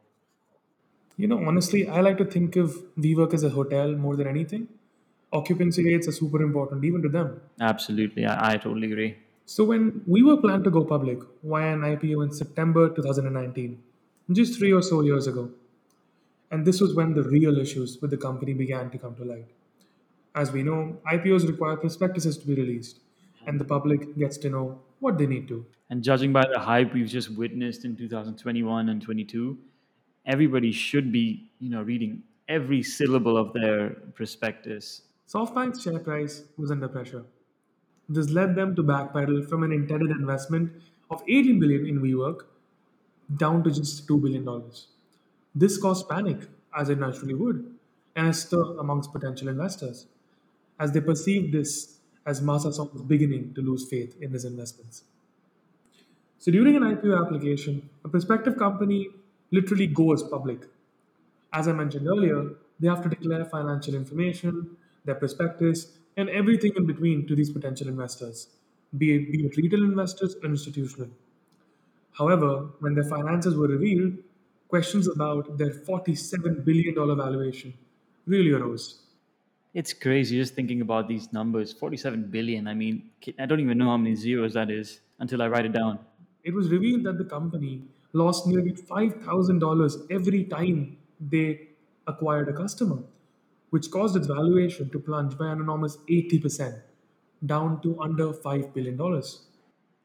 You 1.17 1.27
know, 1.29 1.39
honestly, 1.47 1.89
I 1.89 2.01
like 2.01 2.19
to 2.19 2.25
think 2.25 2.57
of 2.57 2.77
WeWork 2.99 3.33
as 3.33 3.43
a 3.43 3.49
hotel 3.49 3.93
more 3.93 4.17
than 4.17 4.27
anything. 4.27 4.69
Occupancy 5.33 5.85
rates 5.85 6.09
are 6.09 6.13
super 6.13 6.43
important, 6.43 6.85
even 6.85 7.03
to 7.03 7.09
them. 7.09 7.41
Absolutely, 7.61 8.27
I, 8.27 8.53
I 8.53 8.57
totally 8.59 8.93
agree. 8.93 9.17
So 9.47 9.65
when 9.65 10.03
we 10.07 10.23
were 10.23 10.37
planned 10.37 10.65
to 10.65 10.71
go 10.71 10.85
public 10.85 11.19
via 11.43 11.73
an 11.73 11.81
IPO 11.81 12.25
in 12.25 12.33
September 12.33 12.89
2019, 12.91 13.83
just 14.33 14.59
three 14.59 14.73
or 14.73 14.83
so 14.83 15.01
years 15.03 15.27
ago, 15.27 15.51
and 16.51 16.67
this 16.67 16.81
was 16.81 16.95
when 16.95 17.15
the 17.15 17.23
real 17.23 17.59
issues 17.59 17.99
with 18.01 18.11
the 18.11 18.17
company 18.17 18.53
began 18.53 18.91
to 18.91 18.99
come 18.99 19.15
to 19.17 19.25
light. 19.25 19.47
As 20.35 20.53
we 20.53 20.63
know, 20.63 20.99
IPOs 21.11 21.49
require 21.49 21.77
prospectuses 21.77 22.37
to 22.39 22.47
be 22.47 22.55
released, 22.55 23.01
and 23.47 23.59
the 23.59 23.65
public 23.65 24.17
gets 24.19 24.37
to 24.39 24.51
know 24.51 24.81
what 25.01 25.17
they 25.17 25.27
need 25.27 25.49
to. 25.49 25.65
And 25.89 26.03
judging 26.03 26.33
by 26.33 26.45
the 26.53 26.59
hype 26.59 26.93
we've 26.93 27.09
just 27.09 27.31
witnessed 27.31 27.85
in 27.85 27.97
2021 27.97 28.89
and 28.89 29.01
22, 29.01 29.57
everybody 30.27 30.73
should 30.73 31.13
be, 31.13 31.51
you 31.61 31.71
know, 31.71 31.83
reading 31.83 32.23
every 32.49 32.83
syllable 32.83 33.37
of 33.37 33.53
their 33.53 33.91
prospectus. 34.15 35.03
SoftBank's 35.29 35.83
share 35.83 35.99
price 35.99 36.45
was 36.57 36.71
under 36.71 36.89
pressure. 36.89 37.25
This 38.09 38.31
led 38.31 38.55
them 38.55 38.77
to 38.77 38.83
backpedal 38.83 39.49
from 39.49 39.63
an 39.65 39.73
intended 39.73 40.11
investment 40.11 40.73
of 41.11 41.23
18 41.29 41.59
billion 41.59 41.87
in 41.87 42.01
WeWork 42.01 42.47
down 43.37 43.65
to 43.65 43.71
just 43.71 44.07
2 44.07 44.19
billion 44.19 44.45
dollars. 44.45 44.89
This 45.55 45.79
caused 45.79 46.09
panic, 46.09 46.49
as 46.77 46.89
it 46.91 46.99
naturally 46.99 47.35
would, 47.35 47.75
and 48.15 48.29
a 48.29 48.33
stir 48.33 48.79
amongst 48.79 49.13
potential 49.13 49.49
investors, 49.49 50.07
as 50.79 50.93
they 50.93 51.01
perceived 51.01 51.53
this 51.53 51.99
as 52.25 52.41
Masa 52.41 52.73
Son 52.73 52.91
was 52.93 53.03
beginning 53.03 53.55
to 53.55 53.63
lose 53.63 53.89
faith 53.89 54.17
in 54.21 54.33
his 54.33 54.45
investments. 54.45 55.05
So 56.39 56.51
during 56.53 56.77
an 56.77 56.83
IPO 56.83 57.25
application, 57.27 57.89
a 58.05 58.09
prospective 58.09 58.57
company 58.57 59.11
literally 59.51 59.87
goes 59.87 60.23
public. 60.23 60.67
As 61.53 61.69
I 61.69 61.73
mentioned 61.73 62.07
earlier, 62.07 62.51
they 62.81 62.89
have 62.89 63.03
to 63.03 63.09
declare 63.09 63.45
financial 63.45 63.95
information, 63.95 64.77
their 65.05 65.15
prospectus, 65.15 65.93
and 66.17 66.29
everything 66.31 66.73
in 66.77 66.87
between 66.87 67.27
to 67.27 67.37
these 67.37 67.51
potential 67.51 67.89
investors, 67.89 68.49
be 68.97 69.15
it, 69.15 69.33
be 69.33 69.47
it 69.47 69.57
retail 69.57 69.83
investors 69.85 70.37
or 70.43 70.49
institutional. 70.49 71.09
However, 72.13 72.69
when 72.81 72.95
their 72.95 73.05
finances 73.05 73.57
were 73.57 73.69
revealed, 73.69 74.15
questions 74.69 75.09
about 75.09 75.59
their 75.59 75.71
$47 75.71 76.65
billion 76.65 76.95
valuation 76.95 77.75
really 78.27 78.53
arose. 78.53 79.03
It's 79.75 79.93
crazy 79.93 80.39
just 80.39 80.55
thinking 80.55 80.81
about 80.81 81.07
these 81.07 81.33
numbers 81.33 81.73
47 81.73 82.31
billion. 82.31 82.67
I 82.67 82.75
mean, 82.75 83.11
I 83.39 83.45
don't 83.47 83.61
even 83.61 83.77
know 83.79 83.91
how 83.91 83.99
many 83.99 84.15
zeros 84.15 84.55
that 84.55 84.71
is 84.71 85.01
until 85.19 85.43
I 85.43 85.49
write 85.49 85.67
it 85.67 85.73
down. 85.73 85.99
It 86.45 86.55
was 86.55 86.71
revealed 86.71 87.05
that 87.05 87.19
the 87.19 87.25
company 87.25 87.83
lost 88.17 88.47
nearly 88.47 88.73
$5,000 88.73 90.07
every 90.11 90.45
time 90.45 90.99
they 91.21 91.69
acquired 92.07 92.49
a 92.49 92.53
customer, 92.53 93.03
which 93.71 93.91
caused 93.91 94.17
its 94.17 94.27
valuation 94.27 94.91
to 94.91 94.99
plunge 94.99 95.37
by 95.39 95.49
an 95.53 95.61
enormous 95.61 95.99
80%, 96.09 96.83
down 97.45 97.81
to 97.83 98.01
under 98.01 98.33
$5 98.33 98.73
billion. 98.75 98.99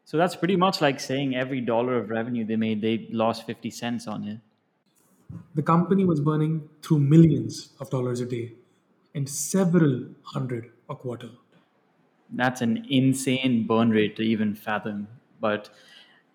So 0.06 0.16
that's 0.18 0.36
pretty 0.36 0.56
much 0.56 0.80
like 0.80 1.00
saying 1.00 1.36
every 1.36 1.60
dollar 1.60 1.98
of 1.98 2.12
revenue 2.12 2.46
they 2.46 2.56
made, 2.56 2.82
they 2.82 3.08
lost 3.10 3.48
50 3.48 3.72
cents 3.72 4.06
on 4.06 4.24
it. 4.28 4.42
The 5.56 5.64
company 5.64 6.04
was 6.04 6.20
burning 6.20 6.70
through 6.82 7.00
millions 7.00 7.74
of 7.80 7.90
dollars 7.90 8.20
a 8.20 8.26
day 8.26 8.56
and 9.16 9.30
several 9.30 10.10
hundred 10.24 10.74
a 10.90 10.96
quarter. 10.98 11.30
That's 12.30 12.62
an 12.62 12.86
insane 12.90 13.68
burn 13.68 13.90
rate 13.90 14.16
to 14.16 14.24
even 14.24 14.56
fathom. 14.56 15.08
But 15.40 15.70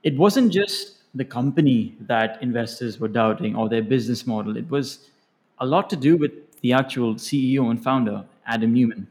it 0.02 0.16
wasn't 0.16 0.52
just 0.52 0.95
the 1.16 1.24
company 1.24 1.96
that 2.00 2.40
investors 2.42 3.00
were 3.00 3.08
doubting 3.08 3.56
or 3.56 3.68
their 3.68 3.82
business 3.82 4.26
model, 4.26 4.56
it 4.56 4.68
was 4.70 5.08
a 5.58 5.66
lot 5.66 5.88
to 5.90 5.96
do 5.96 6.16
with 6.16 6.32
the 6.60 6.72
actual 6.72 7.14
CEO 7.14 7.70
and 7.70 7.82
founder, 7.82 8.24
Adam 8.46 8.74
Neumann. 8.74 9.08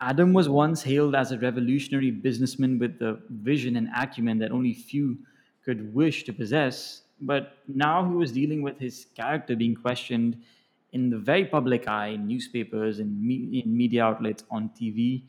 Adam 0.00 0.32
was 0.32 0.48
once 0.48 0.82
hailed 0.82 1.14
as 1.14 1.30
a 1.30 1.38
revolutionary 1.38 2.10
businessman 2.10 2.78
with 2.78 2.98
the 2.98 3.20
vision 3.28 3.76
and 3.76 3.88
acumen 3.94 4.38
that 4.38 4.50
only 4.50 4.72
few 4.72 5.18
could 5.62 5.94
wish 5.94 6.24
to 6.24 6.32
possess, 6.32 7.02
but 7.20 7.58
now 7.68 8.08
he 8.08 8.14
was 8.14 8.32
dealing 8.32 8.62
with 8.62 8.78
his 8.78 9.06
character 9.14 9.54
being 9.54 9.74
questioned 9.74 10.42
in 10.92 11.10
the 11.10 11.18
very 11.18 11.44
public 11.44 11.86
eye, 11.86 12.08
in 12.08 12.26
newspapers, 12.26 12.98
and 12.98 13.22
me- 13.22 13.60
in 13.62 13.76
media 13.76 14.02
outlets, 14.02 14.42
on 14.50 14.70
TV, 14.70 15.22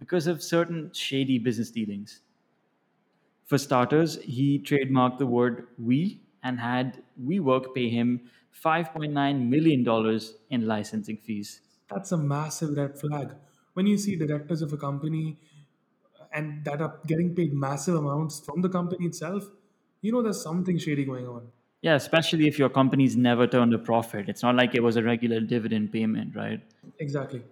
because 0.00 0.26
of 0.26 0.42
certain 0.42 0.90
shady 0.92 1.38
business 1.38 1.70
dealings. 1.70 2.20
For 3.46 3.58
starters, 3.58 4.18
he 4.22 4.58
trademarked 4.58 5.18
the 5.18 5.26
word 5.26 5.68
we 5.78 6.20
and 6.42 6.58
had 6.58 7.02
WeWork 7.24 7.74
pay 7.74 7.88
him 7.88 8.28
$5.9 8.64 9.48
million 9.48 10.20
in 10.50 10.66
licensing 10.66 11.16
fees. 11.18 11.60
That's 11.88 12.10
a 12.10 12.16
massive 12.16 12.76
red 12.76 12.98
flag. 12.98 13.34
When 13.74 13.86
you 13.86 13.98
see 13.98 14.16
directors 14.16 14.62
of 14.62 14.72
a 14.72 14.76
company 14.76 15.38
uh, 16.20 16.24
and 16.32 16.64
that 16.64 16.80
are 16.80 16.98
getting 17.06 17.34
paid 17.36 17.52
massive 17.52 17.94
amounts 17.94 18.40
from 18.40 18.62
the 18.62 18.68
company 18.68 19.06
itself, 19.06 19.44
you 20.00 20.10
know 20.10 20.22
there's 20.22 20.42
something 20.42 20.78
shady 20.78 21.04
going 21.04 21.28
on. 21.28 21.48
Yeah, 21.82 21.94
especially 21.94 22.48
if 22.48 22.58
your 22.58 22.68
company's 22.68 23.16
never 23.16 23.46
turned 23.46 23.74
a 23.74 23.78
profit. 23.78 24.28
It's 24.28 24.42
not 24.42 24.56
like 24.56 24.74
it 24.74 24.82
was 24.82 24.96
a 24.96 25.02
regular 25.02 25.40
dividend 25.40 25.92
payment, 25.92 26.34
right? 26.34 26.60
Exactly. 26.98 27.42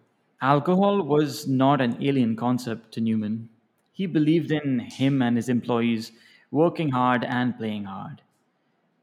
Alcohol 0.40 1.02
was 1.02 1.46
not 1.46 1.80
an 1.80 2.02
alien 2.02 2.34
concept 2.34 2.92
to 2.94 3.00
Newman. 3.00 3.48
He 3.94 4.06
believed 4.06 4.52
in 4.52 4.80
him 4.80 5.22
and 5.22 5.36
his 5.38 5.48
employees 5.48 6.12
working 6.50 6.90
hard 6.90 7.24
and 7.24 7.56
playing 7.56 7.84
hard. 7.84 8.20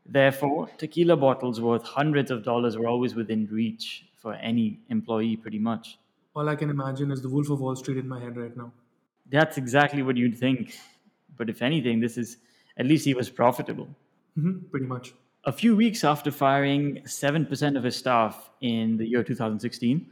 Therefore, 0.05 0.69
tequila 0.77 1.17
bottles 1.17 1.59
worth 1.61 1.83
hundreds 1.83 2.29
of 2.31 2.43
dollars 2.43 2.77
were 2.77 2.87
always 2.87 3.15
within 3.15 3.47
reach 3.47 4.05
for 4.17 4.35
any 4.35 4.79
employee, 4.89 5.35
pretty 5.37 5.59
much. 5.59 5.97
All 6.35 6.47
I 6.49 6.55
can 6.55 6.69
imagine 6.69 7.11
is 7.11 7.21
the 7.23 7.29
Wolf 7.29 7.49
of 7.49 7.59
Wall 7.61 7.75
Street 7.75 7.97
in 7.97 8.07
my 8.07 8.19
head 8.19 8.37
right 8.37 8.55
now. 8.55 8.71
That's 9.29 9.57
exactly 9.57 10.03
what 10.03 10.17
you'd 10.17 10.37
think. 10.37 10.77
But 11.37 11.49
if 11.49 11.61
anything, 11.63 11.99
this 11.99 12.17
is 12.17 12.37
at 12.77 12.85
least 12.85 13.05
he 13.05 13.13
was 13.13 13.29
profitable. 13.29 13.89
hmm 14.35 14.59
pretty 14.69 14.85
much. 14.85 15.13
A 15.45 15.51
few 15.51 15.75
weeks 15.75 16.03
after 16.03 16.31
firing 16.31 17.01
7% 17.05 17.77
of 17.77 17.83
his 17.83 17.95
staff 17.95 18.51
in 18.61 18.97
the 18.97 19.07
year 19.07 19.23
2016, 19.23 20.05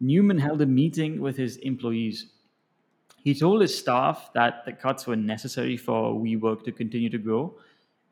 Neumann 0.00 0.38
held 0.38 0.62
a 0.62 0.66
meeting 0.66 1.20
with 1.20 1.36
his 1.36 1.58
employees. 1.58 2.32
He 3.22 3.34
told 3.34 3.60
his 3.60 3.76
staff 3.76 4.30
that 4.34 4.64
the 4.64 4.72
cuts 4.72 5.06
were 5.06 5.16
necessary 5.16 5.76
for 5.76 6.14
WeWork 6.14 6.64
to 6.64 6.72
continue 6.72 7.10
to 7.10 7.18
grow. 7.18 7.54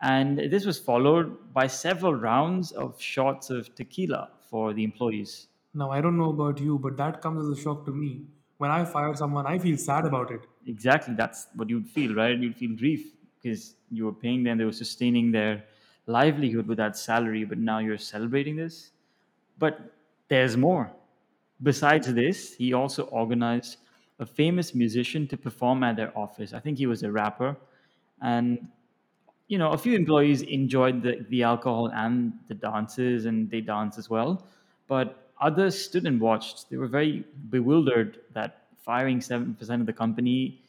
And 0.02 0.38
this 0.38 0.64
was 0.64 0.78
followed 0.78 1.52
by 1.52 1.66
several 1.66 2.14
rounds 2.14 2.72
of 2.72 3.00
shots 3.00 3.50
of 3.50 3.74
tequila 3.74 4.30
for 4.48 4.72
the 4.72 4.84
employees. 4.84 5.48
Now, 5.74 5.90
I 5.90 6.00
don't 6.00 6.18
know 6.18 6.30
about 6.30 6.60
you, 6.60 6.78
but 6.78 6.96
that 6.98 7.20
comes 7.20 7.44
as 7.44 7.58
a 7.58 7.60
shock 7.60 7.84
to 7.86 7.90
me. 7.90 8.22
When 8.58 8.70
I 8.70 8.84
fire 8.84 9.14
someone, 9.14 9.46
I 9.46 9.58
feel 9.58 9.76
sad 9.76 10.04
about 10.04 10.30
it. 10.30 10.40
Exactly, 10.66 11.14
that's 11.14 11.46
what 11.54 11.70
you'd 11.70 11.86
feel, 11.86 12.14
right? 12.14 12.36
You'd 12.36 12.56
feel 12.56 12.76
grief 12.76 13.12
because 13.40 13.76
you 13.90 14.04
were 14.04 14.12
paying 14.12 14.42
them, 14.42 14.58
they 14.58 14.64
were 14.64 14.72
sustaining 14.72 15.30
their 15.30 15.64
livelihood 16.06 16.66
with 16.66 16.78
that 16.78 16.96
salary, 16.96 17.44
but 17.44 17.58
now 17.58 17.78
you're 17.78 17.98
celebrating 17.98 18.56
this. 18.56 18.90
But 19.58 19.92
there's 20.28 20.56
more. 20.56 20.90
Besides 21.62 22.12
this, 22.12 22.54
he 22.54 22.72
also 22.72 23.04
organized 23.04 23.78
a 24.18 24.26
famous 24.26 24.74
musician 24.74 25.26
to 25.28 25.36
perform 25.36 25.82
at 25.82 25.96
their 25.96 26.16
office. 26.18 26.52
I 26.52 26.60
think 26.60 26.78
he 26.78 26.86
was 26.86 27.02
a 27.02 27.10
rapper. 27.10 27.56
And, 28.20 28.68
you 29.48 29.58
know, 29.58 29.70
a 29.72 29.78
few 29.78 29.94
employees 29.94 30.42
enjoyed 30.42 31.02
the, 31.02 31.24
the 31.28 31.42
alcohol 31.42 31.88
and 31.88 32.32
the 32.48 32.54
dances, 32.54 33.26
and 33.26 33.50
they 33.50 33.60
danced 33.60 33.98
as 33.98 34.10
well. 34.10 34.46
But 34.88 35.30
others 35.40 35.78
stood 35.78 36.06
and 36.06 36.20
watched. 36.20 36.68
They 36.70 36.76
were 36.76 36.88
very 36.88 37.24
bewildered 37.50 38.20
that 38.32 38.66
firing 38.76 39.20
7% 39.20 39.80
of 39.80 39.86
the 39.86 39.92
company 39.92 40.62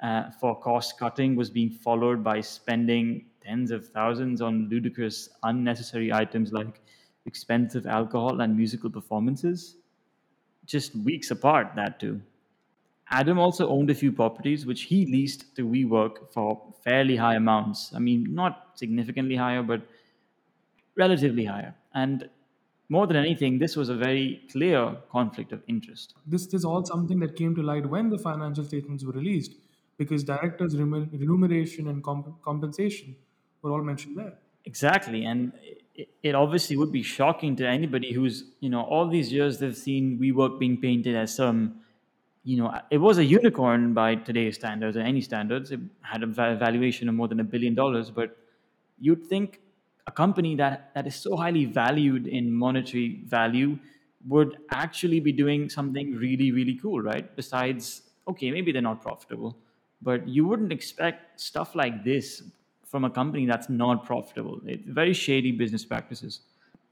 uh, 0.00 0.30
for 0.30 0.58
cost 0.60 0.98
cutting 0.98 1.36
was 1.36 1.50
being 1.50 1.70
followed 1.70 2.22
by 2.22 2.40
spending 2.40 3.26
tens 3.40 3.70
of 3.70 3.88
thousands 3.88 4.40
on 4.40 4.68
ludicrous, 4.68 5.28
unnecessary 5.42 6.12
items 6.12 6.52
like 6.52 6.80
expensive 7.26 7.86
alcohol 7.86 8.40
and 8.40 8.56
musical 8.56 8.90
performances. 8.90 9.76
Just 10.66 10.94
weeks 10.96 11.30
apart, 11.30 11.74
that 11.76 12.00
too. 12.00 12.20
Adam 13.10 13.38
also 13.38 13.68
owned 13.68 13.90
a 13.90 13.94
few 13.94 14.12
properties 14.12 14.64
which 14.66 14.82
he 14.82 15.06
leased 15.06 15.54
to 15.56 15.66
WeWork 15.66 16.32
for 16.32 16.74
fairly 16.82 17.16
high 17.16 17.34
amounts. 17.34 17.92
I 17.94 17.98
mean, 17.98 18.34
not 18.34 18.72
significantly 18.74 19.36
higher, 19.36 19.62
but 19.62 19.82
relatively 20.96 21.44
higher. 21.44 21.74
And 21.94 22.28
more 22.88 23.06
than 23.06 23.16
anything, 23.16 23.58
this 23.58 23.76
was 23.76 23.88
a 23.88 23.94
very 23.94 24.42
clear 24.50 24.96
conflict 25.10 25.52
of 25.52 25.62
interest. 25.66 26.14
This 26.26 26.52
is 26.52 26.64
all 26.64 26.84
something 26.84 27.18
that 27.20 27.36
came 27.36 27.54
to 27.54 27.62
light 27.62 27.86
when 27.86 28.10
the 28.10 28.18
financial 28.18 28.64
statements 28.64 29.04
were 29.04 29.12
released, 29.12 29.54
because 29.96 30.24
directors' 30.24 30.74
remun- 30.74 31.10
remuneration 31.12 31.88
and 31.88 32.02
comp- 32.02 32.42
compensation 32.42 33.16
were 33.62 33.70
all 33.70 33.82
mentioned 33.82 34.16
there. 34.18 34.38
Exactly, 34.64 35.24
and 35.24 35.52
it, 35.94 36.08
it 36.22 36.34
obviously 36.34 36.76
would 36.76 36.92
be 36.92 37.02
shocking 37.02 37.56
to 37.56 37.66
anybody 37.66 38.12
who's 38.12 38.44
you 38.60 38.70
know 38.70 38.82
all 38.82 39.08
these 39.08 39.32
years 39.32 39.58
they've 39.58 39.76
seen 39.76 40.18
WeWork 40.18 40.58
being 40.58 40.80
painted 40.80 41.14
as 41.14 41.34
some 41.34 41.80
you 42.44 42.56
know 42.56 42.78
it 42.90 42.98
was 42.98 43.18
a 43.18 43.24
unicorn 43.24 43.94
by 43.94 44.14
today's 44.16 44.56
standards 44.56 44.96
or 44.96 45.00
any 45.00 45.20
standards. 45.20 45.70
It 45.70 45.80
had 46.02 46.22
a 46.22 46.26
valuation 46.26 47.08
of 47.08 47.14
more 47.14 47.28
than 47.28 47.40
a 47.40 47.44
billion 47.44 47.74
dollars, 47.74 48.10
but 48.10 48.36
you'd 48.98 49.24
think 49.26 49.60
a 50.06 50.12
company 50.12 50.54
that 50.56 50.92
that 50.94 51.06
is 51.06 51.14
so 51.14 51.36
highly 51.36 51.64
valued 51.64 52.26
in 52.26 52.52
monetary 52.52 53.22
value 53.24 53.78
would 54.26 54.56
actually 54.70 55.20
be 55.20 55.32
doing 55.32 55.68
something 55.68 56.14
really 56.16 56.52
really 56.52 56.74
cool, 56.76 57.00
right? 57.00 57.34
Besides, 57.36 58.02
okay, 58.28 58.50
maybe 58.50 58.72
they're 58.72 58.82
not 58.82 59.02
profitable, 59.02 59.56
but 60.02 60.26
you 60.28 60.46
wouldn't 60.46 60.72
expect 60.72 61.40
stuff 61.40 61.74
like 61.74 62.04
this 62.04 62.42
from 62.84 63.04
a 63.04 63.10
company 63.10 63.46
that's 63.46 63.68
not 63.68 64.04
profitable. 64.04 64.60
It's 64.66 64.86
very 64.86 65.12
shady 65.14 65.50
business 65.52 65.84
practices. 65.84 66.40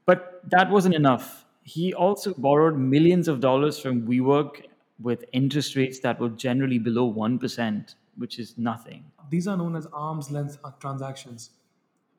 But 0.05 0.41
that 0.49 0.69
wasn't 0.69 0.95
enough. 0.95 1.45
He 1.63 1.93
also 1.93 2.33
borrowed 2.33 2.77
millions 2.77 3.27
of 3.29 3.39
dollars 3.39 3.79
from 3.79 4.05
WeWork 4.05 4.65
with 4.99 5.25
interest 5.33 5.75
rates 5.75 5.99
that 5.99 6.19
were 6.19 6.29
generally 6.29 6.79
below 6.79 7.11
1%, 7.11 7.95
which 8.17 8.39
is 8.39 8.57
nothing. 8.57 9.11
These 9.29 9.47
are 9.47 9.57
known 9.57 9.75
as 9.75 9.87
arm's 9.87 10.31
length 10.31 10.57
transactions, 10.79 11.51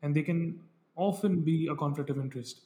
and 0.03 0.15
they 0.15 0.23
can 0.23 0.61
often 0.97 1.43
be 1.43 1.69
a 1.69 1.75
conflict 1.75 2.11
of 2.11 2.19
interest. 2.19 2.63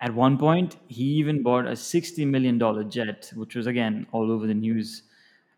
At 0.00 0.14
one 0.14 0.36
point, 0.36 0.76
he 0.88 1.04
even 1.04 1.42
bought 1.42 1.66
a 1.66 1.72
$60 1.72 2.26
million 2.26 2.58
jet, 2.90 3.30
which 3.36 3.54
was 3.54 3.66
again 3.66 4.06
all 4.10 4.32
over 4.32 4.46
the 4.46 4.54
news. 4.54 5.04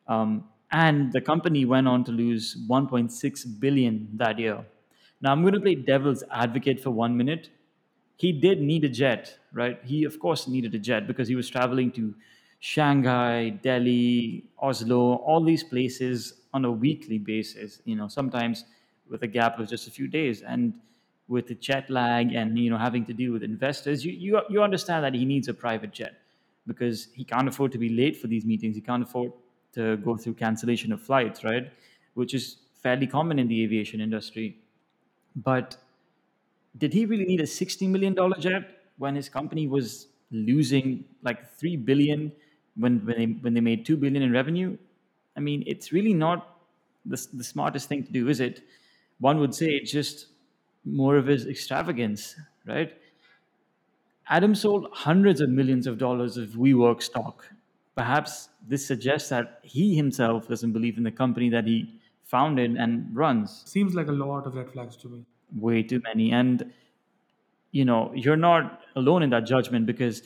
Um, 0.06 0.48
and 0.70 1.12
the 1.12 1.20
company 1.20 1.64
went 1.64 1.88
on 1.88 2.04
to 2.04 2.12
lose 2.12 2.56
1.6 2.68 3.60
billion 3.60 4.08
that 4.16 4.38
year. 4.38 4.66
Now, 5.20 5.32
I'm 5.32 5.40
going 5.40 5.54
to 5.54 5.60
play 5.60 5.74
devil's 5.76 6.22
advocate 6.30 6.80
for 6.80 6.90
one 6.90 7.16
minute. 7.16 7.48
He 8.16 8.32
did 8.32 8.60
need 8.60 8.84
a 8.84 8.88
jet, 8.88 9.38
right? 9.52 9.80
He, 9.82 10.04
of 10.04 10.18
course, 10.18 10.46
needed 10.46 10.74
a 10.74 10.78
jet 10.78 11.06
because 11.06 11.28
he 11.28 11.34
was 11.34 11.48
traveling 11.48 11.90
to 11.92 12.14
Shanghai, 12.64 13.50
Delhi, 13.50 14.42
Oslo, 14.58 15.16
all 15.16 15.44
these 15.44 15.62
places 15.62 16.32
on 16.54 16.64
a 16.64 16.72
weekly 16.72 17.18
basis, 17.18 17.82
you 17.84 17.94
know, 17.94 18.08
sometimes 18.08 18.64
with 19.06 19.22
a 19.22 19.26
gap 19.26 19.58
of 19.58 19.68
just 19.68 19.86
a 19.86 19.90
few 19.90 20.08
days. 20.08 20.40
And 20.40 20.72
with 21.28 21.46
the 21.46 21.56
jet 21.56 21.90
lag 21.90 22.32
and 22.32 22.58
you 22.58 22.70
know 22.70 22.78
having 22.78 23.04
to 23.04 23.12
deal 23.12 23.32
with 23.34 23.42
investors, 23.42 24.02
you 24.02 24.12
you, 24.12 24.40
you 24.48 24.62
understand 24.62 25.04
that 25.04 25.12
he 25.12 25.26
needs 25.26 25.48
a 25.48 25.52
private 25.52 25.92
jet 25.92 26.14
because 26.66 27.08
he 27.12 27.22
can't 27.22 27.48
afford 27.48 27.70
to 27.72 27.76
be 27.76 27.90
late 27.90 28.16
for 28.16 28.28
these 28.28 28.46
meetings. 28.46 28.76
He 28.76 28.80
can't 28.80 29.02
afford 29.02 29.32
to 29.72 29.98
go 29.98 30.16
through 30.16 30.34
cancellation 30.34 30.90
of 30.90 31.02
flights, 31.02 31.44
right? 31.44 31.70
Which 32.14 32.32
is 32.32 32.56
fairly 32.82 33.06
common 33.06 33.38
in 33.38 33.46
the 33.46 33.62
aviation 33.62 34.00
industry. 34.00 34.56
But 35.36 35.76
did 36.78 36.94
he 36.94 37.04
really 37.04 37.26
need 37.26 37.40
a 37.40 37.50
$60 37.60 37.90
million 37.90 38.16
jet 38.38 38.70
when 38.96 39.16
his 39.16 39.28
company 39.28 39.66
was 39.66 40.06
losing 40.30 41.04
like 41.22 41.46
3 41.58 41.76
billion 41.76 42.32
when, 42.76 43.04
when, 43.06 43.16
they, 43.16 43.26
when 43.26 43.54
they 43.54 43.60
made 43.60 43.86
2 43.86 43.96
billion 43.96 44.22
in 44.22 44.32
revenue? 44.32 44.76
I 45.36 45.40
mean, 45.40 45.64
it's 45.66 45.92
really 45.92 46.14
not 46.14 46.58
the, 47.04 47.26
the 47.32 47.44
smartest 47.44 47.88
thing 47.88 48.04
to 48.04 48.12
do, 48.12 48.28
is 48.28 48.40
it? 48.40 48.62
One 49.18 49.38
would 49.40 49.54
say 49.54 49.70
it's 49.70 49.92
just 49.92 50.28
more 50.84 51.16
of 51.16 51.26
his 51.26 51.46
extravagance, 51.46 52.36
right? 52.66 52.94
Adam 54.28 54.54
sold 54.54 54.88
hundreds 54.92 55.40
of 55.40 55.50
millions 55.50 55.86
of 55.86 55.98
dollars 55.98 56.36
of 56.36 56.50
WeWork 56.50 57.02
stock. 57.02 57.52
Perhaps 57.94 58.48
this 58.66 58.84
suggests 58.86 59.28
that 59.28 59.60
he 59.62 59.94
himself 59.94 60.48
doesn't 60.48 60.72
believe 60.72 60.96
in 60.96 61.04
the 61.04 61.12
company 61.12 61.50
that 61.50 61.66
he 61.66 62.00
founded 62.24 62.76
and 62.76 63.14
runs. 63.14 63.62
Seems 63.66 63.94
like 63.94 64.08
a 64.08 64.12
lot 64.12 64.46
of 64.46 64.54
red 64.54 64.70
flags 64.70 64.96
to 64.96 65.08
me. 65.08 65.24
Way 65.54 65.82
too 65.82 66.00
many. 66.04 66.32
And, 66.32 66.72
you 67.70 67.84
know, 67.84 68.12
you're 68.14 68.36
not 68.36 68.80
alone 68.96 69.22
in 69.22 69.30
that 69.30 69.44
judgment 69.46 69.86
because 69.86 70.22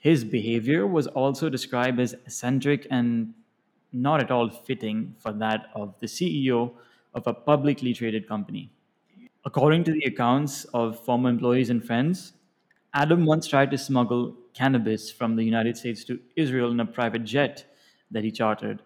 his 0.00 0.24
behavior 0.24 0.86
was 0.86 1.06
also 1.08 1.48
described 1.48 2.00
as 2.00 2.14
eccentric 2.14 2.86
and 2.90 3.34
not 3.92 4.20
at 4.22 4.30
all 4.30 4.48
fitting 4.50 5.14
for 5.18 5.32
that 5.32 5.70
of 5.74 5.98
the 6.00 6.08
CEO 6.08 6.74
of 7.14 7.26
a 7.26 7.34
publicly 7.34 7.94
traded 7.94 8.26
company. 8.28 8.72
According 9.44 9.84
to 9.84 9.92
the 9.92 10.04
accounts 10.04 10.64
of 10.66 11.04
former 11.04 11.28
employees 11.30 11.70
and 11.70 11.84
friends, 11.84 12.34
Adam 12.94 13.24
once 13.26 13.46
tried 13.46 13.70
to 13.70 13.78
smuggle 13.78 14.36
cannabis 14.54 15.10
from 15.12 15.36
the 15.36 15.44
United 15.44 15.76
States 15.76 16.04
to 16.04 16.20
Israel 16.36 16.70
in 16.72 16.80
a 16.80 16.86
private 16.86 17.24
jet 17.24 17.66
that 18.10 18.24
he 18.24 18.32
chartered. 18.32 18.82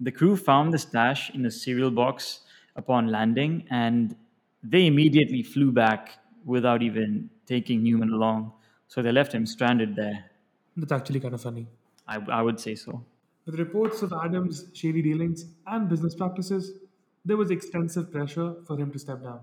The 0.00 0.12
crew 0.12 0.36
found 0.36 0.72
the 0.72 0.78
stash 0.78 1.30
in 1.30 1.44
a 1.46 1.50
cereal 1.50 1.90
box 1.90 2.40
upon 2.76 3.08
landing, 3.08 3.66
and 3.70 4.16
they 4.62 4.86
immediately 4.86 5.42
flew 5.42 5.72
back 5.72 6.18
without 6.44 6.82
even 6.82 7.30
taking 7.46 7.82
Neumann 7.82 8.10
along. 8.12 8.52
So 8.90 9.02
they 9.02 9.12
left 9.12 9.32
him 9.32 9.46
stranded 9.46 9.94
there. 9.94 10.24
That's 10.76 10.90
actually 10.90 11.20
kind 11.20 11.32
of 11.32 11.40
funny. 11.40 11.68
I, 12.08 12.18
I 12.28 12.42
would 12.42 12.58
say 12.58 12.74
so. 12.74 13.04
With 13.46 13.56
reports 13.56 14.02
of 14.02 14.12
Adams' 14.12 14.64
shady 14.74 15.00
dealings 15.00 15.44
and 15.68 15.88
business 15.88 16.16
practices, 16.16 16.72
there 17.24 17.36
was 17.36 17.52
extensive 17.52 18.10
pressure 18.10 18.56
for 18.66 18.76
him 18.76 18.90
to 18.90 18.98
step 18.98 19.22
down, 19.22 19.42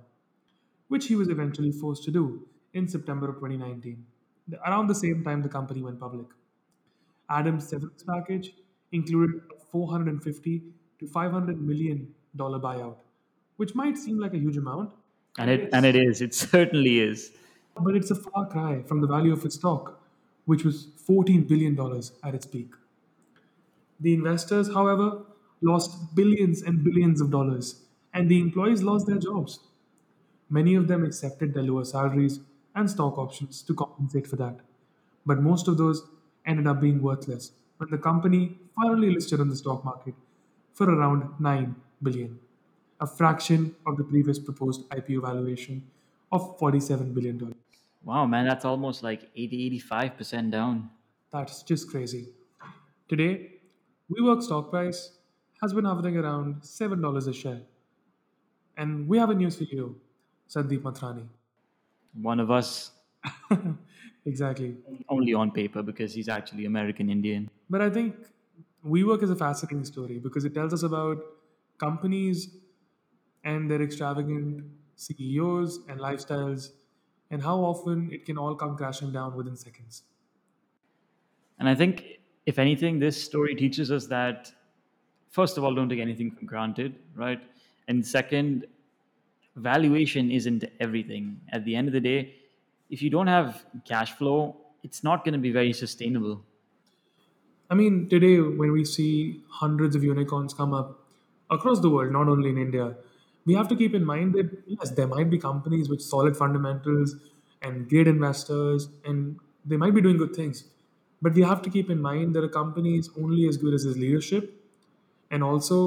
which 0.89 1.07
he 1.07 1.15
was 1.15 1.29
eventually 1.29 1.71
forced 1.71 2.03
to 2.03 2.11
do 2.11 2.45
in 2.73 2.89
September 2.89 3.29
of 3.29 3.35
2019, 3.35 4.05
around 4.65 4.87
the 4.87 4.95
same 4.95 5.23
time 5.23 5.41
the 5.41 5.47
company 5.49 5.81
went 5.81 5.97
public. 5.97 6.27
Adams' 7.29 7.69
severance 7.69 8.03
package 8.03 8.53
included 8.91 9.41
a 9.55 9.59
450 9.71 10.63
to 10.99 11.07
500 11.07 11.61
million 11.61 12.13
dollar 12.35 12.59
buyout, 12.59 12.97
which 13.55 13.73
might 13.75 13.97
seem 13.97 14.19
like 14.19 14.33
a 14.33 14.39
huge 14.39 14.57
amount, 14.57 14.91
And 15.39 15.49
it 15.49 15.69
and 15.71 15.85
it 15.85 15.95
is. 15.95 16.21
It 16.21 16.33
certainly 16.33 16.99
is. 16.99 17.31
But 17.83 17.95
it's 17.95 18.11
a 18.11 18.15
far 18.15 18.47
cry 18.47 18.81
from 18.83 19.01
the 19.01 19.07
value 19.07 19.33
of 19.33 19.45
its 19.45 19.55
stock, 19.55 20.01
which 20.45 20.63
was 20.63 20.85
14 21.05 21.43
billion 21.47 21.75
dollars 21.75 22.13
at 22.23 22.35
its 22.35 22.45
peak. 22.45 22.71
The 23.99 24.13
investors, 24.13 24.73
however, 24.73 25.23
lost 25.61 26.15
billions 26.15 26.61
and 26.61 26.83
billions 26.83 27.21
of 27.21 27.31
dollars, 27.31 27.83
and 28.13 28.29
the 28.29 28.39
employees 28.39 28.83
lost 28.83 29.05
their 29.07 29.17
jobs. 29.19 29.59
Many 30.49 30.75
of 30.75 30.87
them 30.89 31.05
accepted 31.05 31.53
their 31.53 31.63
lower 31.63 31.85
salaries 31.85 32.41
and 32.75 32.89
stock 32.91 33.17
options 33.19 33.61
to 33.63 33.75
compensate 33.75 34.27
for 34.27 34.37
that, 34.37 34.61
but 35.25 35.41
most 35.41 35.67
of 35.69 35.77
those 35.77 36.03
ended 36.45 36.67
up 36.67 36.81
being 36.81 37.01
worthless 37.01 37.53
when 37.77 37.89
the 37.91 37.97
company 37.99 38.59
finally 38.75 39.11
listed 39.11 39.41
on 39.41 39.49
the 39.49 39.57
stock 39.57 39.85
market 39.85 40.15
for 40.73 40.89
around 40.89 41.39
9 41.41 41.75
billion, 42.03 42.39
a 43.01 43.07
fraction 43.07 43.75
of 43.87 43.97
the 43.97 44.05
previous 44.05 44.39
proposed 44.39 44.89
IPO 44.91 45.21
valuation 45.21 45.89
of 46.31 46.57
47 46.59 47.13
billion 47.13 47.37
dollars. 47.39 47.56
Wow, 48.03 48.25
man, 48.25 48.45
that's 48.47 48.65
almost 48.65 49.03
like 49.03 49.29
80, 49.35 49.81
85% 49.81 50.51
down. 50.51 50.89
That's 51.31 51.63
just 51.63 51.89
crazy. 51.89 52.29
Today, 53.09 53.59
WeWork 54.11 54.43
stock 54.43 54.69
price 54.69 55.17
has 55.61 55.73
been 55.73 55.85
hovering 55.85 56.17
around 56.17 56.61
$7 56.61 57.27
a 57.27 57.33
share. 57.33 57.61
And 58.77 59.07
we 59.07 59.17
have 59.17 59.29
a 59.29 59.35
new 59.35 59.47
CEO, 59.47 59.95
Sandeep 60.49 60.81
Mathrani. 60.81 61.27
One 62.21 62.39
of 62.39 62.51
us 62.51 62.91
exactly. 64.25 64.77
only 65.09 65.33
on 65.33 65.51
paper 65.51 65.81
because 65.83 66.13
he's 66.13 66.29
actually 66.29 66.65
American 66.65 67.09
Indian. 67.09 67.49
But 67.69 67.81
I 67.81 67.89
think 67.89 68.15
WeWork 68.85 69.23
is 69.23 69.31
a 69.31 69.35
fascinating 69.35 69.83
story 69.83 70.19
because 70.19 70.45
it 70.45 70.53
tells 70.53 70.73
us 70.73 70.83
about 70.83 71.17
companies 71.77 72.55
and 73.43 73.69
their 73.69 73.81
extravagant 73.81 74.63
CEOs 74.95 75.79
and 75.89 75.99
lifestyles 75.99 76.69
and 77.29 77.41
how 77.41 77.57
often 77.59 78.09
it 78.11 78.25
can 78.25 78.37
all 78.37 78.55
come 78.55 78.77
crashing 78.77 79.11
down 79.11 79.35
within 79.35 79.55
seconds. 79.55 80.03
And 81.59 81.67
I 81.67 81.75
think, 81.75 82.19
if 82.45 82.59
anything, 82.59 82.99
this 82.99 83.21
story 83.21 83.55
teaches 83.55 83.91
us 83.91 84.07
that, 84.07 84.51
first 85.29 85.57
of 85.57 85.63
all, 85.63 85.73
don't 85.73 85.89
take 85.89 85.99
anything 85.99 86.31
for 86.31 86.45
granted, 86.45 86.95
right? 87.15 87.41
And 87.87 88.05
second, 88.05 88.65
valuation 89.55 90.31
isn't 90.31 90.65
everything. 90.79 91.41
At 91.51 91.65
the 91.65 91.75
end 91.75 91.87
of 91.87 91.93
the 91.93 91.99
day, 91.99 92.35
if 92.89 93.01
you 93.01 93.09
don't 93.09 93.27
have 93.27 93.65
cash 93.85 94.11
flow, 94.13 94.55
it's 94.83 95.03
not 95.03 95.25
going 95.25 95.33
to 95.33 95.39
be 95.39 95.51
very 95.51 95.73
sustainable. 95.73 96.43
I 97.69 97.75
mean, 97.75 98.07
today 98.07 98.39
when 98.39 98.71
we 98.71 98.85
see 98.85 99.41
hundreds 99.49 99.95
of 99.95 100.03
unicorns 100.03 100.53
come 100.53 100.73
up 100.73 100.99
across 101.49 101.81
the 101.81 101.89
world, 101.89 102.13
not 102.13 102.29
only 102.29 102.49
in 102.49 102.57
India, 102.57 102.95
we 103.47 103.55
have 103.55 103.67
to 103.69 103.75
keep 103.75 103.95
in 103.95 104.05
mind 104.05 104.33
that 104.35 104.51
yes, 104.67 104.91
there 104.91 105.07
might 105.07 105.29
be 105.29 105.37
companies 105.37 105.89
with 105.89 106.01
solid 106.01 106.35
fundamentals 106.37 107.15
and 107.61 107.89
great 107.89 108.07
investors, 108.07 108.89
and 109.05 109.39
they 109.65 109.77
might 109.77 109.95
be 109.95 110.01
doing 110.01 110.17
good 110.17 110.35
things. 110.35 110.65
But 111.21 111.33
we 111.33 111.43
have 111.43 111.61
to 111.63 111.69
keep 111.69 111.89
in 111.89 112.01
mind 112.01 112.35
that 112.35 112.43
a 112.43 112.49
company 112.49 112.97
is 112.97 113.09
only 113.21 113.47
as 113.47 113.57
good 113.57 113.73
as 113.73 113.85
its 113.85 113.97
leadership, 113.97 114.53
and 115.31 115.43
also 115.43 115.79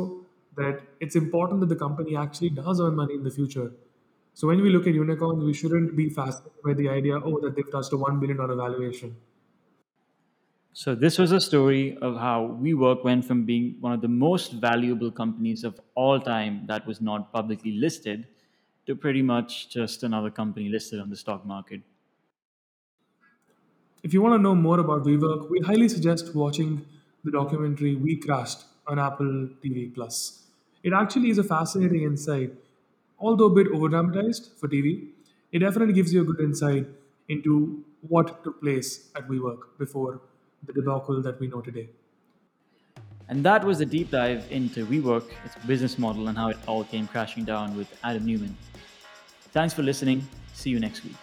that 0.56 0.80
it's 1.00 1.16
important 1.16 1.60
that 1.60 1.68
the 1.68 1.76
company 1.76 2.16
actually 2.16 2.50
does 2.50 2.80
earn 2.80 2.96
money 2.96 3.14
in 3.14 3.24
the 3.24 3.30
future. 3.30 3.70
So 4.34 4.48
when 4.48 4.62
we 4.62 4.70
look 4.70 4.86
at 4.86 4.94
unicorns, 4.94 5.44
we 5.44 5.52
shouldn't 5.52 5.96
be 5.96 6.08
fascinated 6.08 6.62
by 6.64 6.74
the 6.74 6.88
idea, 6.88 7.20
oh, 7.22 7.40
that 7.40 7.54
they've 7.56 7.70
touched 7.70 7.92
a 7.92 7.96
$1 7.96 8.20
billion 8.20 8.38
valuation. 8.38 9.16
So, 10.72 10.94
this 10.94 11.18
was 11.18 11.32
a 11.32 11.40
story 11.40 11.96
of 11.98 12.16
how 12.16 12.58
WeWork 12.60 13.04
went 13.04 13.24
from 13.24 13.44
being 13.44 13.76
one 13.80 13.92
of 13.92 14.00
the 14.00 14.08
most 14.08 14.52
valuable 14.52 15.10
companies 15.10 15.64
of 15.64 15.80
all 15.94 16.20
time 16.20 16.66
that 16.66 16.86
was 16.86 17.00
not 17.00 17.32
publicly 17.32 17.72
listed 17.72 18.26
to 18.86 18.94
pretty 18.96 19.22
much 19.22 19.68
just 19.70 20.02
another 20.02 20.30
company 20.30 20.68
listed 20.68 21.00
on 21.00 21.10
the 21.10 21.16
stock 21.16 21.44
market. 21.44 21.82
If 24.02 24.14
you 24.14 24.22
want 24.22 24.34
to 24.38 24.42
know 24.42 24.54
more 24.54 24.78
about 24.80 25.02
WeWork, 25.04 25.50
we 25.50 25.60
highly 25.60 25.88
suggest 25.88 26.34
watching 26.34 26.86
the 27.24 27.30
documentary 27.30 27.94
We 27.96 28.16
Crashed 28.16 28.64
on 28.86 28.98
Apple 28.98 29.48
TV 29.62 29.92
Plus. 29.94 30.46
It 30.82 30.92
actually 30.92 31.30
is 31.30 31.38
a 31.38 31.44
fascinating 31.44 32.02
insight, 32.02 32.52
although 33.18 33.46
a 33.46 33.54
bit 33.54 33.68
over 33.68 33.88
dramatized 33.88 34.52
for 34.58 34.68
TV. 34.68 35.10
It 35.52 35.58
definitely 35.58 35.92
gives 35.94 36.14
you 36.14 36.22
a 36.22 36.24
good 36.24 36.40
insight 36.40 36.86
into 37.28 37.84
what 38.00 38.42
took 38.42 38.60
place 38.62 39.10
at 39.14 39.28
WeWork 39.28 39.76
before 39.78 40.22
the 40.66 40.72
debacle 40.72 41.22
that 41.22 41.40
we 41.40 41.46
know 41.46 41.60
today. 41.60 41.88
And 43.28 43.44
that 43.44 43.64
was 43.64 43.80
a 43.80 43.86
deep 43.86 44.10
dive 44.10 44.44
into 44.50 44.84
WeWork, 44.86 45.24
its 45.44 45.54
business 45.66 45.98
model, 45.98 46.28
and 46.28 46.36
how 46.36 46.48
it 46.48 46.58
all 46.66 46.82
came 46.84 47.06
crashing 47.06 47.44
down 47.44 47.76
with 47.76 47.88
Adam 48.02 48.26
Neumann. 48.26 48.56
Thanks 49.52 49.72
for 49.72 49.82
listening. 49.82 50.26
See 50.52 50.70
you 50.70 50.80
next 50.80 51.04
week. 51.04 51.14